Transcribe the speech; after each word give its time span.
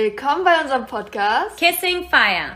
Willkommen 0.00 0.44
bei 0.44 0.60
unserem 0.62 0.86
Podcast 0.86 1.56
Kissing 1.56 2.08
Fire. 2.08 2.52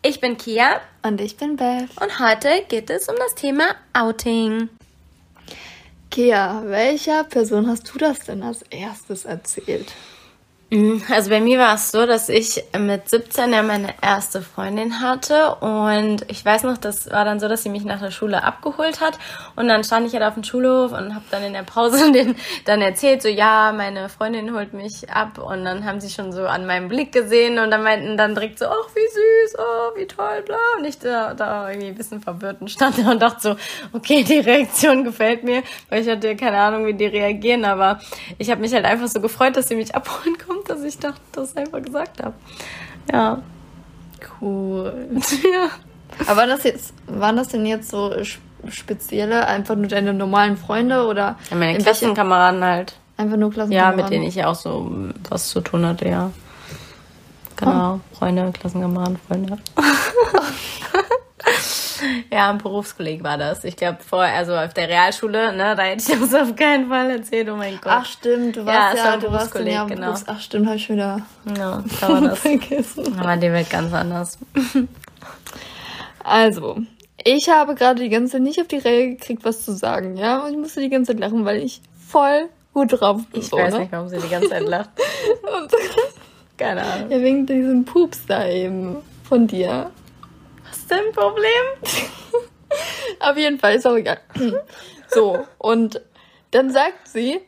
Ich 0.00 0.20
bin 0.20 0.36
Kia 0.36 0.80
und 1.02 1.20
ich 1.20 1.36
bin 1.36 1.56
Beth. 1.56 1.88
Und 2.00 2.20
heute 2.20 2.62
geht 2.68 2.88
es 2.88 3.08
um 3.08 3.16
das 3.16 3.34
Thema 3.34 3.74
Outing. 3.94 4.68
Kia, 6.08 6.62
welcher 6.64 7.24
Person 7.24 7.66
hast 7.66 7.92
du 7.92 7.98
das 7.98 8.20
denn 8.20 8.44
als 8.44 8.62
erstes 8.70 9.24
erzählt? 9.24 9.92
Mhm. 10.72 11.02
Also 11.10 11.28
bei 11.28 11.42
mir 11.42 11.58
war 11.58 11.74
es 11.74 11.90
so, 11.90 12.06
dass 12.06 12.30
ich 12.30 12.64
mit 12.78 13.06
17 13.06 13.52
ja 13.52 13.62
meine 13.62 13.92
erste 14.00 14.40
Freundin 14.40 15.02
hatte 15.02 15.56
und 15.56 16.24
ich 16.28 16.42
weiß 16.42 16.62
noch, 16.62 16.78
das 16.78 17.10
war 17.10 17.26
dann 17.26 17.40
so, 17.40 17.46
dass 17.46 17.62
sie 17.62 17.68
mich 17.68 17.84
nach 17.84 18.00
der 18.00 18.10
Schule 18.10 18.42
abgeholt 18.42 19.02
hat 19.02 19.18
und 19.54 19.68
dann 19.68 19.84
stand 19.84 20.06
ich 20.06 20.14
halt 20.14 20.24
auf 20.24 20.32
dem 20.32 20.44
Schulhof 20.44 20.92
und 20.92 21.14
habe 21.14 21.26
dann 21.30 21.42
in 21.42 21.52
der 21.52 21.64
Pause 21.64 22.10
den, 22.14 22.36
dann 22.64 22.80
erzählt, 22.80 23.20
so 23.20 23.28
ja, 23.28 23.74
meine 23.76 24.08
Freundin 24.08 24.54
holt 24.54 24.72
mich 24.72 25.10
ab 25.10 25.36
und 25.36 25.62
dann 25.66 25.84
haben 25.84 26.00
sie 26.00 26.08
schon 26.08 26.32
so 26.32 26.46
an 26.46 26.64
meinem 26.64 26.88
Blick 26.88 27.12
gesehen 27.12 27.58
und 27.58 27.70
dann 27.70 27.82
meinten 27.82 28.16
dann 28.16 28.34
direkt 28.34 28.58
so, 28.58 28.64
ach 28.64 28.88
wie 28.94 29.50
süß, 29.50 29.58
oh 29.58 29.98
wie 29.98 30.06
toll, 30.06 30.40
bla 30.46 30.56
und 30.78 30.86
ich 30.86 30.98
da, 30.98 31.34
da 31.34 31.68
irgendwie 31.68 31.88
ein 31.88 31.96
bisschen 31.96 32.22
verwirrt 32.22 32.62
und 32.62 32.70
stand 32.70 32.96
da 32.96 33.10
und 33.10 33.20
dachte 33.20 33.42
so, 33.42 33.56
okay, 33.92 34.22
die 34.22 34.38
Reaktion 34.38 35.04
gefällt 35.04 35.44
mir, 35.44 35.64
weil 35.90 36.00
ich 36.00 36.08
hatte 36.08 36.34
keine 36.34 36.56
Ahnung, 36.56 36.86
wie 36.86 36.94
die 36.94 37.04
reagieren, 37.04 37.66
aber 37.66 38.00
ich 38.38 38.50
habe 38.50 38.62
mich 38.62 38.72
halt 38.72 38.86
einfach 38.86 39.08
so 39.08 39.20
gefreut, 39.20 39.54
dass 39.54 39.68
sie 39.68 39.76
mich 39.76 39.94
abholen 39.94 40.38
kommt 40.38 40.61
dass 40.82 40.94
ich 40.94 40.98
dachte, 40.98 41.20
das 41.32 41.56
einfach 41.56 41.82
gesagt 41.82 42.22
habe. 42.22 42.34
Ja. 43.12 43.42
Cool. 44.40 45.08
ja. 45.52 45.68
Aber 46.26 46.46
das 46.46 46.64
jetzt, 46.64 46.94
waren 47.06 47.36
das 47.36 47.48
denn 47.48 47.66
jetzt 47.66 47.90
so 47.90 48.12
spezielle, 48.68 49.46
einfach 49.46 49.74
nur 49.74 49.88
deine 49.88 50.12
normalen 50.12 50.56
Freunde 50.56 51.06
oder? 51.06 51.36
Ja, 51.50 51.56
meine 51.56 51.78
Klassenkameraden 51.78 52.62
halt. 52.62 52.96
Einfach 53.16 53.36
nur 53.36 53.50
Klassenkameraden? 53.50 53.98
Ja, 53.98 54.04
mit 54.04 54.12
denen 54.12 54.24
ich 54.24 54.34
ja 54.36 54.48
auch 54.48 54.54
so 54.54 54.90
was 55.28 55.48
zu 55.48 55.60
tun 55.60 55.86
hatte, 55.86 56.08
ja. 56.08 56.30
Genau, 57.56 57.94
oh. 57.94 58.16
Freunde, 58.16 58.52
Klassenkameraden, 58.52 59.18
Freunde. 59.28 59.58
Ja, 62.32 62.50
ein 62.50 62.58
Berufskolleg 62.58 63.22
war 63.22 63.38
das. 63.38 63.64
Ich 63.64 63.76
glaube, 63.76 63.98
vorher, 64.06 64.34
also 64.34 64.54
auf 64.56 64.74
der 64.74 64.88
Realschule, 64.88 65.52
ne, 65.52 65.74
da 65.76 65.82
hätte 65.82 66.12
ich 66.12 66.20
das 66.20 66.34
auf 66.34 66.56
keinen 66.56 66.88
Fall 66.88 67.10
erzählt, 67.10 67.48
oh 67.50 67.56
mein 67.56 67.74
Gott. 67.74 67.92
Ach, 67.92 68.06
stimmt, 68.06 68.56
du 68.56 68.66
warst 68.66 68.96
ja, 68.96 69.04
ja 69.12 69.16
du 69.16 69.32
warst 69.32 69.54
ja 69.54 69.84
genau. 69.84 70.06
Berufs 70.06 70.24
Ach, 70.26 70.40
stimmt, 70.40 70.68
hab 70.68 70.76
ich 70.76 70.88
wieder 70.88 71.22
ja, 71.56 71.84
da 72.00 72.08
war 72.08 72.20
das. 72.28 72.38
vergessen. 72.38 73.18
Aber 73.18 73.36
die 73.36 73.52
Welt 73.52 73.70
ganz 73.70 73.92
anders. 73.92 74.38
Also, 76.24 76.76
ich 77.24 77.48
habe 77.48 77.74
gerade 77.74 78.00
die 78.00 78.08
ganze 78.08 78.34
Zeit 78.34 78.42
nicht 78.42 78.60
auf 78.60 78.68
die 78.68 78.78
Reihe 78.78 79.08
gekriegt, 79.10 79.44
was 79.44 79.64
zu 79.64 79.72
sagen, 79.72 80.16
ja? 80.16 80.44
Und 80.44 80.52
ich 80.52 80.56
musste 80.56 80.80
die 80.80 80.88
ganze 80.88 81.12
Zeit 81.12 81.20
lachen, 81.20 81.44
weil 81.44 81.62
ich 81.62 81.82
voll 82.08 82.48
gut 82.72 83.00
drauf 83.00 83.26
bin. 83.26 83.40
Ich 83.40 83.48
so, 83.48 83.56
weiß 83.56 83.74
ne? 83.74 83.80
nicht, 83.80 83.92
warum 83.92 84.08
sie 84.08 84.18
die 84.18 84.28
ganze 84.28 84.50
Zeit 84.50 84.62
lacht. 84.62 84.90
Und, 85.42 85.72
Keine 86.56 86.82
Ahnung. 86.82 87.10
Ja, 87.10 87.20
wegen 87.20 87.46
diesem 87.46 87.84
Pups 87.84 88.24
da 88.26 88.46
eben 88.46 88.98
von 89.24 89.46
dir 89.46 89.90
dein 90.90 91.12
Problem? 91.12 91.50
Auf 93.20 93.36
jeden 93.36 93.58
Fall, 93.58 93.74
ist 93.76 93.86
auch 93.86 93.96
egal. 93.96 94.20
So, 95.08 95.46
und 95.58 96.00
dann 96.50 96.70
sagt 96.70 97.08
sie, 97.08 97.40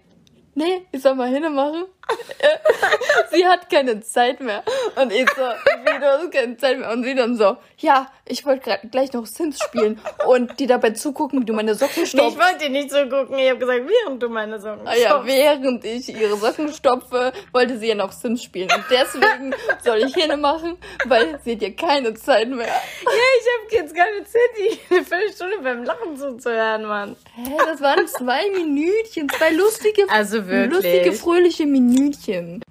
nee, 0.54 0.86
ich 0.92 1.02
soll 1.02 1.14
mal 1.14 1.28
hinmachen. 1.28 1.84
sie 3.32 3.46
hat 3.46 3.70
keine 3.70 4.00
Zeit 4.00 4.40
mehr. 4.40 4.62
Und 4.96 5.12
ich 5.12 5.28
so, 5.30 5.42
wie, 5.42 5.98
du 5.98 6.06
hast 6.06 6.30
keine 6.32 6.56
Zeit 6.56 6.78
mehr. 6.78 6.90
Und 6.90 7.04
sie 7.04 7.14
dann 7.14 7.36
so, 7.36 7.56
ja, 7.78 8.10
ich 8.26 8.44
wollte 8.46 8.78
gleich 8.90 9.12
noch 9.12 9.26
Sims 9.26 9.58
spielen 9.62 10.00
und 10.26 10.58
die 10.58 10.66
dabei 10.66 10.90
zugucken, 10.90 11.40
wie 11.40 11.44
du 11.44 11.52
meine 11.52 11.74
Socken 11.74 12.06
stopfst. 12.06 12.36
ich 12.36 12.38
wollte 12.38 12.58
dir 12.64 12.70
nicht 12.70 12.90
zugucken, 12.90 13.38
ich 13.38 13.50
habe 13.50 13.58
gesagt, 13.58 13.82
während 13.86 14.22
du 14.22 14.28
meine 14.28 14.60
Socken 14.60 14.86
stopfst. 14.86 15.06
Ah, 15.06 15.08
ja, 15.08 15.26
während 15.26 15.84
ich 15.84 16.08
ihre 16.08 16.36
Socken 16.36 16.72
stopfe, 16.72 17.32
wollte 17.52 17.78
sie 17.78 17.88
ja 17.88 17.94
noch 17.94 18.12
Sims 18.12 18.42
spielen. 18.42 18.70
Und 18.74 18.84
deswegen 18.90 19.54
soll 19.82 19.98
ich 19.98 20.14
hinmachen, 20.14 20.78
weil 21.06 21.38
sie 21.44 21.52
hat 21.52 21.62
ja 21.62 21.70
keine 21.70 22.14
Zeit 22.14 22.48
mehr. 22.48 22.66
Ja, 22.66 22.72
ich 23.04 23.74
habe 23.74 23.82
jetzt 23.82 23.94
keine 23.94 24.24
Zeit, 24.24 24.40
die 24.58 24.94
eine 24.94 25.04
Viertelstunde 25.04 25.58
beim 25.62 25.84
Lachen 25.84 26.16
zuzuhören, 26.16 26.84
Mann. 26.84 27.16
Hä, 27.34 27.56
das 27.66 27.80
waren 27.80 28.06
zwei 28.08 28.50
Minütchen, 28.50 29.28
zwei 29.28 29.50
lustige, 29.50 30.04
also 30.08 30.46
wirklich. 30.46 30.72
lustige, 30.72 31.12
fröhliche 31.12 31.66
Minütchen. 31.66 31.93
Minütchen. 31.94 32.62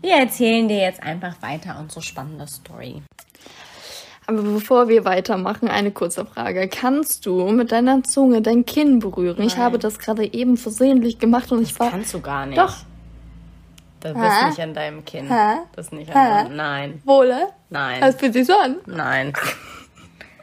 Wir 0.00 0.16
erzählen 0.16 0.68
dir 0.68 0.78
jetzt 0.78 1.02
einfach 1.02 1.40
weiter 1.42 1.76
unsere 1.80 2.02
spannende 2.02 2.46
Story. 2.46 3.02
Aber 4.26 4.42
bevor 4.42 4.88
wir 4.88 5.04
weitermachen, 5.04 5.68
eine 5.68 5.90
kurze 5.90 6.26
Frage. 6.26 6.68
Kannst 6.68 7.24
du 7.24 7.48
mit 7.48 7.72
deiner 7.72 8.02
Zunge 8.04 8.42
dein 8.42 8.66
Kinn 8.66 8.98
berühren? 8.98 9.36
Nein. 9.38 9.46
Ich 9.46 9.56
habe 9.56 9.78
das 9.78 9.98
gerade 9.98 10.32
eben 10.32 10.58
versehentlich 10.58 11.18
gemacht 11.18 11.50
und 11.50 11.62
das 11.62 11.70
ich 11.70 11.80
war. 11.80 11.90
kannst 11.90 12.12
du 12.12 12.20
gar 12.20 12.44
nicht. 12.44 12.58
Doch. 12.58 12.76
Das 14.00 14.12
ist 14.12 14.48
nicht 14.48 14.60
an 14.60 14.74
deinem 14.74 15.04
Kinn. 15.04 15.26
Hä? 15.28 15.60
Das 15.74 15.86
ist 15.86 15.92
nicht 15.92 16.14
an 16.14 16.44
deinem. 16.44 16.56
Nein. 16.56 17.02
Wohle? 17.04 17.48
Nein. 17.70 18.00
Das 18.00 18.14
fühlt 18.16 18.34
sich 18.34 18.46
so 18.46 18.56
an. 18.56 18.76
Nein. 18.86 19.32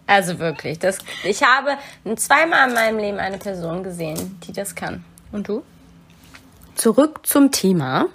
Also 0.07 0.37
wirklich, 0.39 0.77
das, 0.77 0.99
ich 1.23 1.41
habe 1.41 1.77
zweimal 2.15 2.67
in 2.67 2.75
meinem 2.75 2.97
Leben 2.99 3.17
eine 3.17 3.37
Person 3.37 3.81
gesehen, 3.81 4.39
die 4.45 4.51
das 4.51 4.75
kann. 4.75 5.03
Und 5.31 5.47
du? 5.47 5.63
Zurück 6.75 7.25
zum 7.25 7.51
Thema. 7.51 8.07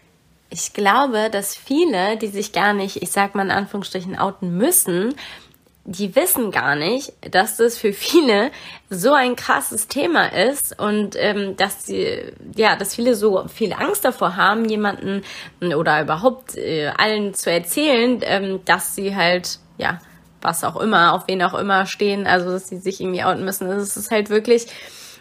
Ich 0.50 0.72
glaube, 0.72 1.30
dass 1.30 1.56
viele, 1.56 2.16
die 2.16 2.26
sich 2.26 2.52
gar 2.52 2.72
nicht, 2.72 3.02
ich 3.02 3.10
sag 3.10 3.34
mal 3.34 3.44
in 3.44 3.50
Anführungsstrichen, 3.50 4.18
outen 4.18 4.56
müssen, 4.56 5.14
die 5.84 6.14
wissen 6.14 6.50
gar 6.50 6.76
nicht, 6.76 7.12
dass 7.32 7.56
das 7.56 7.78
für 7.78 7.92
viele 7.92 8.50
so 8.90 9.12
ein 9.12 9.34
krasses 9.34 9.88
Thema 9.88 10.26
ist 10.26 10.78
und 10.78 11.16
ähm, 11.16 11.56
dass 11.56 11.86
sie, 11.86 12.32
ja, 12.54 12.76
dass 12.76 12.94
viele 12.94 13.14
so 13.14 13.48
viel 13.48 13.72
Angst 13.72 14.04
davor 14.04 14.36
haben, 14.36 14.66
jemanden 14.66 15.22
oder 15.60 16.02
überhaupt 16.02 16.56
äh, 16.56 16.88
allen 16.88 17.34
zu 17.34 17.50
erzählen, 17.50 18.20
ähm, 18.22 18.60
dass 18.66 18.94
sie 18.94 19.16
halt, 19.16 19.58
ja, 19.78 20.00
was 20.42 20.64
auch 20.64 20.76
immer, 20.76 21.14
auf 21.14 21.28
wen 21.28 21.42
auch 21.42 21.54
immer 21.54 21.86
stehen, 21.86 22.26
also 22.26 22.50
dass 22.50 22.68
sie 22.68 22.78
sich 22.78 23.00
irgendwie 23.00 23.24
outen 23.24 23.44
müssen. 23.44 23.68
Es 23.70 23.96
ist 23.96 24.10
halt 24.10 24.30
wirklich 24.30 24.66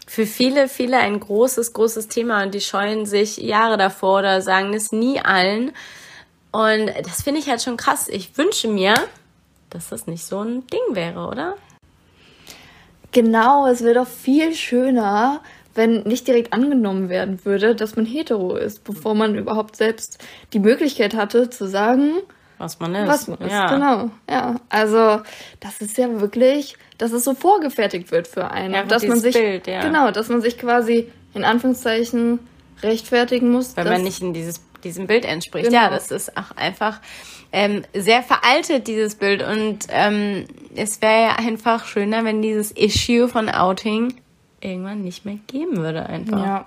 für 0.10 0.26
viele, 0.26 0.68
viele 0.68 0.98
ein 0.98 1.20
großes, 1.20 1.72
großes 1.72 2.08
Thema 2.08 2.42
und 2.42 2.56
die 2.56 2.62
scheuen 2.62 3.06
sich 3.06 3.38
Jahre 3.38 3.78
davor 3.78 4.20
oder 4.20 4.42
sagen 4.42 4.74
es 4.74 4.92
nie 4.92 5.20
allen. 5.20 5.72
Und 6.52 6.92
das 7.04 7.22
finde 7.22 7.40
ich 7.40 7.48
halt 7.48 7.62
schon 7.62 7.78
krass. 7.78 8.08
Ich 8.08 8.36
wünsche 8.36 8.68
mir, 8.70 8.96
dass 9.70 9.90
das 9.90 10.08
nicht 10.08 10.26
so 10.26 10.40
ein 10.40 10.66
Ding 10.66 10.96
wäre, 10.96 11.28
oder? 11.28 11.58
Genau, 13.12 13.68
es 13.68 13.84
wäre 13.84 13.94
doch 13.94 14.08
viel 14.08 14.56
schöner, 14.56 15.42
wenn 15.76 16.02
nicht 16.02 16.28
direkt 16.28 16.54
angenommen 16.54 17.10
werden 17.10 17.46
würde, 17.46 17.76
dass 17.76 17.96
man 17.96 18.08
hetero 18.08 18.56
ist, 18.56 18.84
bevor 18.84 19.14
man 19.14 19.36
überhaupt 19.36 19.76
selbst 19.76 20.18
die 20.54 20.60
Möglichkeit 20.60 21.14
hatte 21.14 21.52
zu 21.52 21.68
sagen, 21.68 22.14
was 22.60 22.80
man 22.80 22.94
ist. 22.94 23.08
Was 23.08 23.28
man 23.28 23.40
ist, 23.40 23.52
ja. 23.52 23.74
genau. 23.74 24.12
Ja, 24.30 24.56
also 24.70 25.22
das 25.60 25.82
ist 25.82 25.98
ja 25.98 26.22
wirklich, 26.22 26.76
dass 26.98 27.12
es 27.12 27.24
so 27.24 27.34
vorgefertigt 27.34 28.12
wird 28.12 28.28
für 28.28 28.52
einen, 28.52 28.74
ja, 28.74 28.84
dass 28.84 29.08
man 29.08 29.20
sich 29.20 29.34
Bild, 29.34 29.66
ja. 29.66 29.82
genau, 29.82 30.12
dass 30.12 30.30
man 30.30 30.42
sich 30.42 30.58
quasi 30.58 31.12
in 31.34 31.44
Anführungszeichen 31.44 32.40
rechtfertigen 32.84 33.52
muss, 33.52 33.76
wenn 33.76 33.88
man 33.88 34.04
nicht 34.04 34.22
in 34.22 34.34
dieses 34.34 34.62
diesem 34.84 35.08
Bild 35.08 35.26
entspricht. 35.26 35.70
Genau. 35.70 35.82
Ja, 35.84 35.90
das 35.90 36.12
ist 36.12 36.38
auch 36.38 36.56
einfach 36.56 37.00
ähm, 37.52 37.84
sehr 37.94 38.24
veraltet 38.24 38.88
dieses 38.88 39.16
Bild 39.16 39.44
und 39.44 39.80
ähm, 39.90 40.46
es 40.76 41.02
wäre 41.02 41.24
ja 41.24 41.36
einfach 41.38 41.86
schöner, 41.86 42.24
wenn 42.24 42.42
dieses 42.42 42.72
Issue 42.72 43.28
von 43.28 43.50
Outing 43.50 44.14
irgendwann 44.62 45.02
nicht 45.02 45.26
mehr 45.26 45.38
geben 45.48 45.78
würde 45.78 46.06
einfach. 46.06 46.46
Ja. 46.46 46.66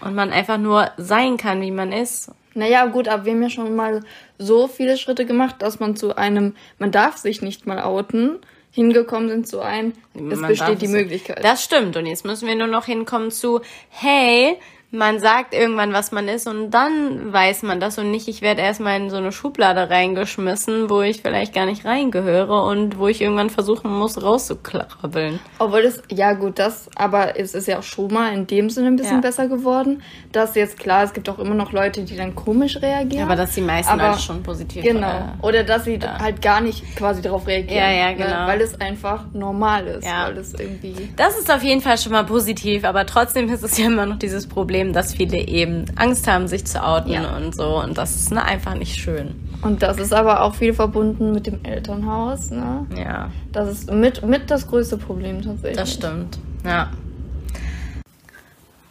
Und 0.00 0.14
man 0.14 0.30
einfach 0.30 0.58
nur 0.58 0.90
sein 0.96 1.36
kann, 1.36 1.60
wie 1.60 1.70
man 1.70 1.92
ist 1.92 2.30
naja, 2.56 2.86
gut, 2.86 3.08
aber 3.08 3.24
wir 3.24 3.32
haben 3.32 3.42
ja 3.42 3.50
schon 3.50 3.74
mal 3.76 4.02
so 4.38 4.66
viele 4.66 4.96
Schritte 4.96 5.26
gemacht, 5.26 5.56
dass 5.60 5.78
man 5.78 5.96
zu 5.96 6.16
einem, 6.16 6.54
man 6.78 6.90
darf 6.90 7.16
sich 7.16 7.42
nicht 7.42 7.66
mal 7.66 7.82
outen, 7.82 8.38
hingekommen 8.70 9.28
sind 9.30 9.48
zu 9.48 9.60
einem, 9.60 9.94
es 10.14 10.38
man 10.38 10.50
besteht 10.50 10.82
die 10.82 10.88
Möglichkeit. 10.88 11.42
Das 11.42 11.64
stimmt. 11.64 11.96
Und 11.96 12.04
jetzt 12.06 12.26
müssen 12.26 12.46
wir 12.46 12.54
nur 12.54 12.66
noch 12.66 12.84
hinkommen 12.84 13.30
zu, 13.30 13.60
hey, 13.88 14.58
man 14.90 15.18
sagt 15.18 15.52
irgendwann, 15.52 15.92
was 15.92 16.12
man 16.12 16.28
ist 16.28 16.46
und 16.46 16.70
dann 16.70 17.32
weiß 17.32 17.62
man 17.64 17.80
das 17.80 17.98
und 17.98 18.10
nicht, 18.10 18.28
ich 18.28 18.40
werde 18.40 18.62
erstmal 18.62 19.00
in 19.00 19.10
so 19.10 19.16
eine 19.16 19.32
Schublade 19.32 19.90
reingeschmissen, 19.90 20.88
wo 20.88 21.02
ich 21.02 21.22
vielleicht 21.22 21.54
gar 21.54 21.66
nicht 21.66 21.84
reingehöre 21.84 22.62
und 22.62 22.98
wo 22.98 23.08
ich 23.08 23.20
irgendwann 23.20 23.50
versuchen 23.50 23.92
muss, 23.92 24.22
rauszukrabbeln. 24.22 25.40
Obwohl 25.58 25.82
das, 25.82 26.02
ja 26.10 26.32
gut, 26.34 26.58
das, 26.58 26.88
aber 26.94 27.38
es 27.38 27.54
ist 27.54 27.68
ja 27.68 27.78
auch 27.78 27.82
schon 27.82 28.12
mal 28.12 28.32
in 28.32 28.46
dem 28.46 28.70
Sinne 28.70 28.88
ein 28.88 28.96
bisschen 28.96 29.16
ja. 29.16 29.20
besser 29.20 29.48
geworden, 29.48 30.02
dass 30.32 30.54
jetzt 30.54 30.78
klar, 30.78 31.04
es 31.04 31.12
gibt 31.12 31.28
auch 31.28 31.38
immer 31.38 31.54
noch 31.54 31.72
Leute, 31.72 32.04
die 32.04 32.16
dann 32.16 32.34
komisch 32.34 32.76
reagieren. 32.80 33.20
Ja, 33.20 33.24
aber 33.24 33.36
dass 33.36 33.52
die 33.52 33.62
meisten 33.62 33.92
aber, 33.92 34.10
halt 34.10 34.20
schon 34.20 34.42
positiv 34.42 34.82
Genau. 34.82 35.08
Äh, 35.08 35.46
Oder 35.46 35.64
dass 35.64 35.84
sie 35.84 35.96
ja. 35.96 36.18
halt 36.18 36.40
gar 36.40 36.60
nicht 36.60 36.96
quasi 36.96 37.22
darauf 37.22 37.46
reagieren. 37.46 37.76
Ja, 37.76 37.90
ja, 37.90 38.10
ne? 38.10 38.16
genau. 38.16 38.42
Ne? 38.42 38.46
Weil 38.46 38.60
es 38.60 38.80
einfach 38.80 39.24
normal 39.32 39.86
ist. 39.86 40.06
Ja. 40.06 40.26
Weil 40.26 40.38
es 40.38 40.54
irgendwie. 40.54 41.08
Das 41.16 41.38
ist 41.38 41.52
auf 41.52 41.62
jeden 41.62 41.80
Fall 41.80 41.98
schon 41.98 42.12
mal 42.12 42.24
positiv, 42.24 42.84
aber 42.84 43.04
trotzdem 43.06 43.48
ist 43.48 43.62
es 43.62 43.78
ja 43.78 43.86
immer 43.86 44.06
noch 44.06 44.18
dieses 44.18 44.46
Problem, 44.46 44.75
Problem, 44.76 44.92
dass 44.92 45.14
viele 45.14 45.38
eben 45.38 45.86
Angst 45.96 46.28
haben, 46.28 46.48
sich 46.48 46.66
zu 46.66 46.84
outen 46.84 47.10
ja. 47.10 47.34
und 47.34 47.54
so. 47.54 47.82
Und 47.82 47.96
das 47.96 48.14
ist 48.14 48.30
ne, 48.30 48.44
einfach 48.44 48.74
nicht 48.74 48.96
schön. 48.96 49.34
Und 49.62 49.82
das 49.82 49.96
ist 49.96 50.12
aber 50.12 50.42
auch 50.42 50.54
viel 50.54 50.74
verbunden 50.74 51.32
mit 51.32 51.46
dem 51.46 51.64
Elternhaus. 51.64 52.50
Ne? 52.50 52.86
Ja. 52.94 53.30
Das 53.52 53.70
ist 53.70 53.90
mit, 53.90 54.22
mit 54.22 54.50
das 54.50 54.66
größte 54.66 54.98
Problem 54.98 55.40
tatsächlich. 55.40 55.78
Das 55.78 55.94
stimmt, 55.94 56.38
ja. 56.62 56.90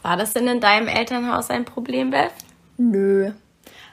War 0.01 0.17
das 0.17 0.33
denn 0.33 0.47
in 0.47 0.59
deinem 0.59 0.87
Elternhaus 0.87 1.51
ein 1.51 1.65
Problem, 1.65 2.09
Beth? 2.09 2.31
Nö. 2.77 3.31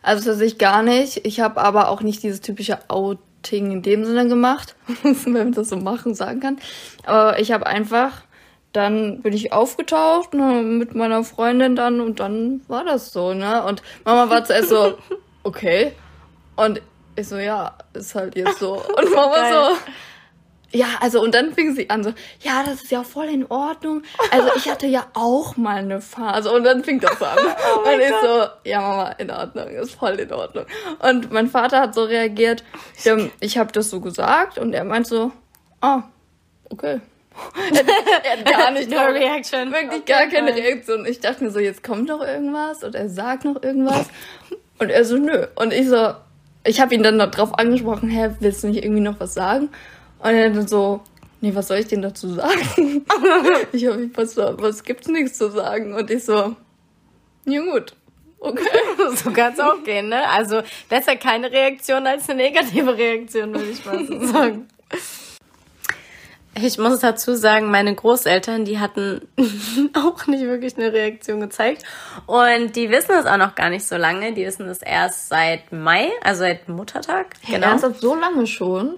Also 0.02 0.24
tatsächlich 0.24 0.58
gar 0.58 0.82
nicht. 0.82 1.26
Ich 1.26 1.40
habe 1.40 1.60
aber 1.60 1.90
auch 1.90 2.00
nicht 2.00 2.22
dieses 2.22 2.40
typische 2.40 2.78
Outing 2.88 3.70
in 3.70 3.82
dem 3.82 4.06
Sinne 4.06 4.28
gemacht, 4.28 4.76
wenn 5.02 5.32
man 5.32 5.52
das 5.52 5.68
so 5.68 5.76
machen 5.76 6.14
sagen 6.14 6.40
kann. 6.40 6.58
Aber 7.04 7.38
ich 7.38 7.52
habe 7.52 7.66
einfach, 7.66 8.22
dann 8.72 9.20
bin 9.20 9.32
ich 9.32 9.52
aufgetaucht 9.52 10.34
ne, 10.34 10.62
mit 10.62 10.94
meiner 10.94 11.24
Freundin 11.24 11.76
dann 11.76 12.00
und 12.00 12.20
dann 12.20 12.62
war 12.68 12.84
das 12.84 13.12
so, 13.12 13.34
ne? 13.34 13.64
Und 13.64 13.82
Mama 14.04 14.30
war 14.30 14.44
zuerst 14.44 14.70
so, 14.70 14.98
okay. 15.42 15.92
Und 16.56 16.80
ich 17.16 17.28
so, 17.28 17.36
ja, 17.36 17.76
ist 17.92 18.14
halt 18.14 18.36
jetzt 18.36 18.58
so. 18.58 18.74
Und 18.96 19.14
Mama 19.14 19.34
Geil. 19.34 19.52
so, 19.52 19.76
ja, 20.74 20.86
also 21.00 21.20
und 21.20 21.34
dann 21.34 21.52
fing 21.52 21.74
sie 21.74 21.90
an 21.90 22.02
so, 22.02 22.14
ja, 22.40 22.62
das 22.64 22.82
ist 22.82 22.90
ja 22.90 23.04
voll 23.04 23.26
in 23.26 23.44
Ordnung. 23.50 24.02
Also 24.30 24.48
ich 24.56 24.70
hatte 24.70 24.86
ja 24.86 25.06
auch 25.12 25.58
mal 25.58 25.76
eine 25.76 26.00
Phase 26.00 26.50
und 26.50 26.64
dann 26.64 26.82
fing 26.82 26.98
das 26.98 27.20
an. 27.20 27.36
und 27.84 28.00
ich 28.00 28.14
so, 28.22 28.46
ja 28.64 28.80
Mama, 28.80 29.08
in 29.18 29.30
Ordnung, 29.30 29.68
ist 29.68 29.94
voll 29.94 30.18
in 30.18 30.32
Ordnung. 30.32 30.64
Und 31.00 31.30
mein 31.30 31.48
Vater 31.48 31.80
hat 31.80 31.94
so 31.94 32.04
reagiert, 32.04 32.64
ja, 33.04 33.18
ich 33.40 33.58
habe 33.58 33.70
das 33.72 33.90
so 33.90 34.00
gesagt 34.00 34.56
und 34.56 34.72
er 34.72 34.84
meint 34.84 35.06
so, 35.06 35.30
ah, 35.82 36.04
okay. 36.70 37.02
Er 38.24 38.32
hat 38.38 38.44
gar 38.44 38.70
nicht 38.72 38.90
No 38.90 38.96
drauf- 38.96 39.14
reaction. 39.14 39.72
Wirklich 39.72 40.04
gar 40.04 40.26
keine. 40.26 40.54
Reaktion. 40.54 41.06
Ich 41.06 41.20
dachte 41.20 41.44
mir 41.44 41.50
so, 41.50 41.58
jetzt 41.58 41.82
kommt 41.82 42.08
noch 42.08 42.20
irgendwas 42.20 42.82
und 42.84 42.94
er 42.94 43.08
sagt 43.08 43.44
noch 43.44 43.62
irgendwas. 43.62 44.06
Und 44.78 44.90
er 44.90 45.04
so, 45.04 45.16
nö. 45.16 45.46
Und 45.54 45.72
ich 45.72 45.88
so, 45.88 46.12
ich 46.64 46.80
habe 46.80 46.94
ihn 46.94 47.02
dann 47.02 47.18
darauf 47.18 47.58
angesprochen, 47.58 48.08
hä, 48.08 48.30
willst 48.40 48.62
du 48.64 48.68
nicht 48.68 48.84
irgendwie 48.84 49.00
noch 49.02 49.18
was 49.20 49.34
sagen? 49.34 49.70
Und 50.18 50.30
er 50.30 50.50
dann 50.50 50.68
so, 50.68 51.00
nee, 51.40 51.54
was 51.54 51.68
soll 51.68 51.78
ich 51.78 51.88
denn 51.88 52.02
dazu 52.02 52.28
sagen? 52.34 53.04
ich 53.72 53.86
hab, 53.86 53.96
was, 54.14 54.36
was 54.36 54.84
gibt's 54.84 55.08
nichts 55.08 55.38
zu 55.38 55.50
sagen? 55.50 55.94
Und 55.94 56.10
ich 56.10 56.24
so, 56.24 56.54
ja 57.46 57.60
gut, 57.60 57.94
okay. 58.38 58.62
So 59.16 59.30
kann 59.32 59.52
es 59.52 59.60
auch 59.60 59.82
gehen, 59.84 60.08
ne? 60.08 60.28
Also 60.28 60.62
besser 60.88 61.16
keine 61.16 61.50
Reaktion 61.50 62.06
als 62.06 62.28
eine 62.28 62.42
negative 62.42 62.96
Reaktion, 62.96 63.52
würde 63.54 63.70
ich 63.70 63.84
mal 63.84 64.06
so 64.06 64.26
sagen. 64.26 64.68
Ich 66.54 66.76
muss 66.76 67.00
dazu 67.00 67.34
sagen, 67.34 67.70
meine 67.70 67.94
Großeltern, 67.94 68.64
die 68.64 68.78
hatten 68.78 69.26
auch 69.94 70.26
nicht 70.26 70.42
wirklich 70.42 70.76
eine 70.76 70.92
Reaktion 70.92 71.40
gezeigt. 71.40 71.82
Und 72.26 72.76
die 72.76 72.90
wissen 72.90 73.12
es 73.18 73.26
auch 73.26 73.38
noch 73.38 73.54
gar 73.54 73.70
nicht 73.70 73.86
so 73.86 73.96
lange. 73.96 74.34
Die 74.34 74.44
wissen 74.44 74.68
es 74.68 74.82
erst 74.82 75.28
seit 75.28 75.72
Mai, 75.72 76.10
also 76.22 76.40
seit 76.40 76.68
Muttertag. 76.68 77.36
Genau. 77.46 77.68
Ernsthaft 77.68 78.00
so 78.00 78.14
lange 78.14 78.46
schon? 78.46 78.96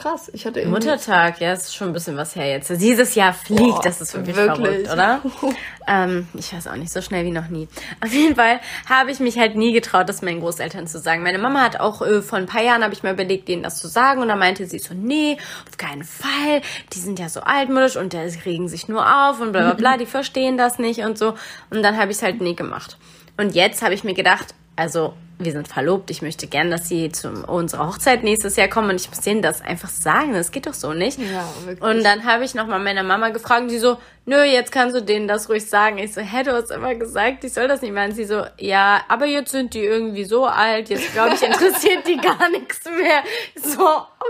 Krass, 0.00 0.30
ich 0.32 0.46
hatte 0.46 0.60
irgendwie... 0.60 0.86
Muttertag, 0.86 1.42
ja, 1.42 1.52
ist 1.52 1.76
schon 1.76 1.88
ein 1.88 1.92
bisschen 1.92 2.16
was 2.16 2.34
her 2.34 2.48
jetzt. 2.48 2.70
Dieses 2.80 3.14
Jahr 3.14 3.34
fliegt, 3.34 3.60
Boah, 3.60 3.82
das 3.82 4.00
ist 4.00 4.14
wirklich, 4.14 4.34
wirklich. 4.34 4.66
verrückt, 4.66 4.90
oder? 4.90 5.20
ähm, 5.86 6.26
ich 6.32 6.54
weiß 6.54 6.68
auch 6.68 6.76
nicht, 6.76 6.90
so 6.90 7.02
schnell 7.02 7.26
wie 7.26 7.30
noch 7.30 7.48
nie. 7.48 7.68
Auf 8.02 8.10
jeden 8.10 8.34
Fall 8.34 8.60
habe 8.88 9.10
ich 9.10 9.20
mich 9.20 9.38
halt 9.38 9.56
nie 9.56 9.72
getraut, 9.74 10.08
das 10.08 10.22
meinen 10.22 10.40
Großeltern 10.40 10.86
zu 10.86 10.98
sagen. 10.98 11.22
Meine 11.22 11.36
Mama 11.36 11.60
hat 11.60 11.80
auch 11.80 12.00
äh, 12.00 12.22
vor 12.22 12.38
ein 12.38 12.46
paar 12.46 12.62
Jahren, 12.62 12.82
habe 12.82 12.94
ich 12.94 13.02
mal 13.02 13.12
überlegt, 13.12 13.48
denen 13.48 13.62
das 13.62 13.78
zu 13.78 13.88
sagen. 13.88 14.22
Und 14.22 14.28
dann 14.28 14.38
meinte 14.38 14.64
sie 14.64 14.78
so, 14.78 14.94
nee, 14.94 15.36
auf 15.68 15.76
keinen 15.76 16.04
Fall. 16.04 16.62
Die 16.94 16.98
sind 16.98 17.18
ja 17.18 17.28
so 17.28 17.40
altmodisch 17.40 17.96
und 17.96 18.14
die 18.14 18.16
regen 18.16 18.70
sich 18.70 18.88
nur 18.88 19.04
auf 19.04 19.38
und 19.38 19.52
bla 19.52 19.60
bla 19.60 19.74
bla, 19.74 19.96
die 19.98 20.06
verstehen 20.10 20.56
das 20.56 20.78
nicht 20.78 21.00
und 21.00 21.18
so. 21.18 21.34
Und 21.68 21.82
dann 21.82 21.98
habe 21.98 22.10
ich 22.10 22.16
es 22.16 22.22
halt 22.22 22.40
nie 22.40 22.56
gemacht. 22.56 22.96
Und 23.36 23.54
jetzt 23.54 23.82
habe 23.82 23.92
ich 23.92 24.02
mir 24.02 24.14
gedacht, 24.14 24.54
also 24.76 25.12
wir 25.40 25.52
sind 25.52 25.68
verlobt, 25.68 26.10
ich 26.10 26.22
möchte 26.22 26.46
gern, 26.46 26.70
dass 26.70 26.88
sie 26.88 27.10
zu 27.10 27.30
unserer 27.46 27.88
Hochzeit 27.88 28.22
nächstes 28.22 28.56
Jahr 28.56 28.68
kommen 28.68 28.90
und 28.90 28.96
ich 29.00 29.08
muss 29.08 29.20
denen 29.20 29.42
das 29.42 29.62
einfach 29.62 29.88
sagen, 29.88 30.34
das 30.34 30.52
geht 30.52 30.66
doch 30.66 30.74
so 30.74 30.92
nicht. 30.92 31.18
Ja, 31.18 31.48
wirklich. 31.64 31.82
Und 31.82 32.04
dann 32.04 32.24
habe 32.24 32.44
ich 32.44 32.54
nochmal 32.54 32.78
meine 32.80 33.02
Mama 33.02 33.30
gefragt 33.30 33.62
und 33.62 33.70
sie 33.70 33.78
so, 33.78 33.96
nö, 34.26 34.42
jetzt 34.42 34.72
kannst 34.72 34.94
du 34.94 35.02
denen 35.02 35.26
das 35.26 35.48
ruhig 35.48 35.68
sagen. 35.68 35.98
Ich 35.98 36.12
so, 36.12 36.20
hä, 36.20 36.42
du 36.42 36.52
hast 36.52 36.70
immer 36.70 36.94
gesagt, 36.94 37.44
ich 37.44 37.52
soll 37.52 37.68
das 37.68 37.82
nicht 37.82 37.92
machen. 37.92 38.12
Sie 38.12 38.24
so, 38.24 38.44
ja, 38.58 39.00
aber 39.08 39.26
jetzt 39.26 39.50
sind 39.50 39.74
die 39.74 39.80
irgendwie 39.84 40.24
so 40.24 40.46
alt, 40.46 40.88
jetzt 40.88 41.12
glaube 41.12 41.34
ich, 41.34 41.42
interessiert 41.42 42.06
die 42.06 42.16
gar 42.16 42.48
nichts 42.50 42.84
mehr. 42.84 43.22
Ich 43.54 43.62
So, 43.62 43.86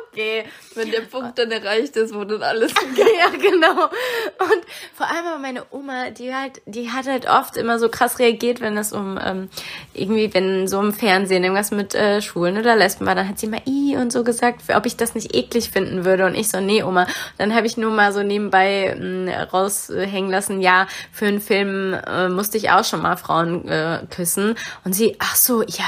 okay. 0.08 0.44
Wenn 0.74 0.90
der 0.90 1.00
Punkt 1.00 1.38
dann 1.38 1.50
erreicht 1.50 1.96
ist, 1.96 2.14
wo 2.14 2.24
dann 2.24 2.42
alles... 2.42 2.72
ja, 2.96 3.30
genau. 3.36 3.84
Und 3.84 4.62
vor 4.94 5.06
allem 5.06 5.26
aber 5.26 5.38
meine 5.38 5.64
Oma, 5.70 6.10
die 6.10 6.34
halt, 6.34 6.62
die 6.66 6.90
hat 6.90 7.06
halt 7.06 7.28
oft 7.28 7.56
immer 7.56 7.78
so 7.78 7.88
krass 7.88 8.18
reagiert, 8.18 8.60
wenn 8.60 8.76
es 8.76 8.92
um 8.92 9.18
ähm, 9.22 9.48
irgendwie, 9.94 10.32
wenn 10.32 10.68
so 10.68 10.80
im 10.80 10.92
Fernsehen 10.92 11.42
irgendwas 11.42 11.70
mit 11.70 11.94
äh, 11.94 12.22
Schwulen 12.22 12.56
oder 12.58 12.76
Lesben 12.76 13.06
war, 13.06 13.14
dann 13.14 13.28
hat 13.28 13.38
sie 13.38 13.48
mal 13.48 13.60
i 13.66 13.96
und 13.96 14.12
so 14.12 14.24
gesagt, 14.24 14.62
ob 14.74 14.86
ich 14.86 14.96
das 14.96 15.14
nicht 15.14 15.34
eklig 15.34 15.70
finden 15.70 16.04
würde. 16.04 16.26
Und 16.26 16.34
ich 16.34 16.48
so, 16.48 16.60
nee, 16.60 16.82
Oma. 16.82 17.06
Dann 17.38 17.54
habe 17.54 17.66
ich 17.66 17.76
nur 17.76 17.90
mal 17.90 18.12
so 18.12 18.22
nebenbei 18.22 18.96
mh, 18.98 19.48
raushängen 19.88 20.30
lassen, 20.30 20.60
ja, 20.60 20.86
für 21.12 21.26
einen 21.26 21.40
Film 21.40 21.94
äh, 21.94 22.28
musste 22.28 22.58
ich 22.58 22.70
auch 22.70 22.84
schon 22.84 23.02
mal 23.02 23.16
Frauen 23.16 23.66
äh, 23.68 24.00
küssen. 24.10 24.56
Und 24.84 24.92
sie, 24.92 25.16
ach 25.18 25.36
so, 25.36 25.62
ja, 25.62 25.86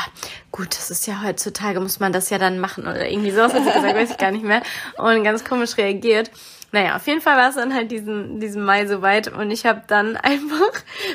gut, 0.51 0.69
das 0.71 0.91
ist 0.91 1.07
ja 1.07 1.23
heutzutage, 1.25 1.81
muss 1.81 2.01
man 2.01 2.13
das 2.13 2.31
ja 2.31 2.39
dann 2.39 2.59
machen 2.59 2.85
oder 2.85 3.09
irgendwie 3.09 3.31
sowas 3.31 3.55
hat 3.55 3.65
sie 3.65 3.73
gesagt, 3.73 3.95
weiß 3.95 4.11
ich 4.11 4.19
gar 4.19 4.31
nicht 4.31 4.45
mehr. 4.45 4.63
Und 4.97 5.25
ganz 5.25 5.45
komisch 5.45 5.77
reagiert. 5.77 6.31
Naja, 6.75 6.97
auf 6.97 7.07
jeden 7.07 7.21
Fall 7.21 7.37
war 7.37 7.51
es 7.51 7.57
dann 7.57 7.75
halt 7.75 7.91
diesen, 7.91 8.41
diesen 8.41 8.65
Mai 8.65 8.87
soweit 8.87 9.29
und 9.29 9.51
ich 9.51 9.67
habe 9.67 9.83
dann 9.87 10.17
einfach 10.23 10.73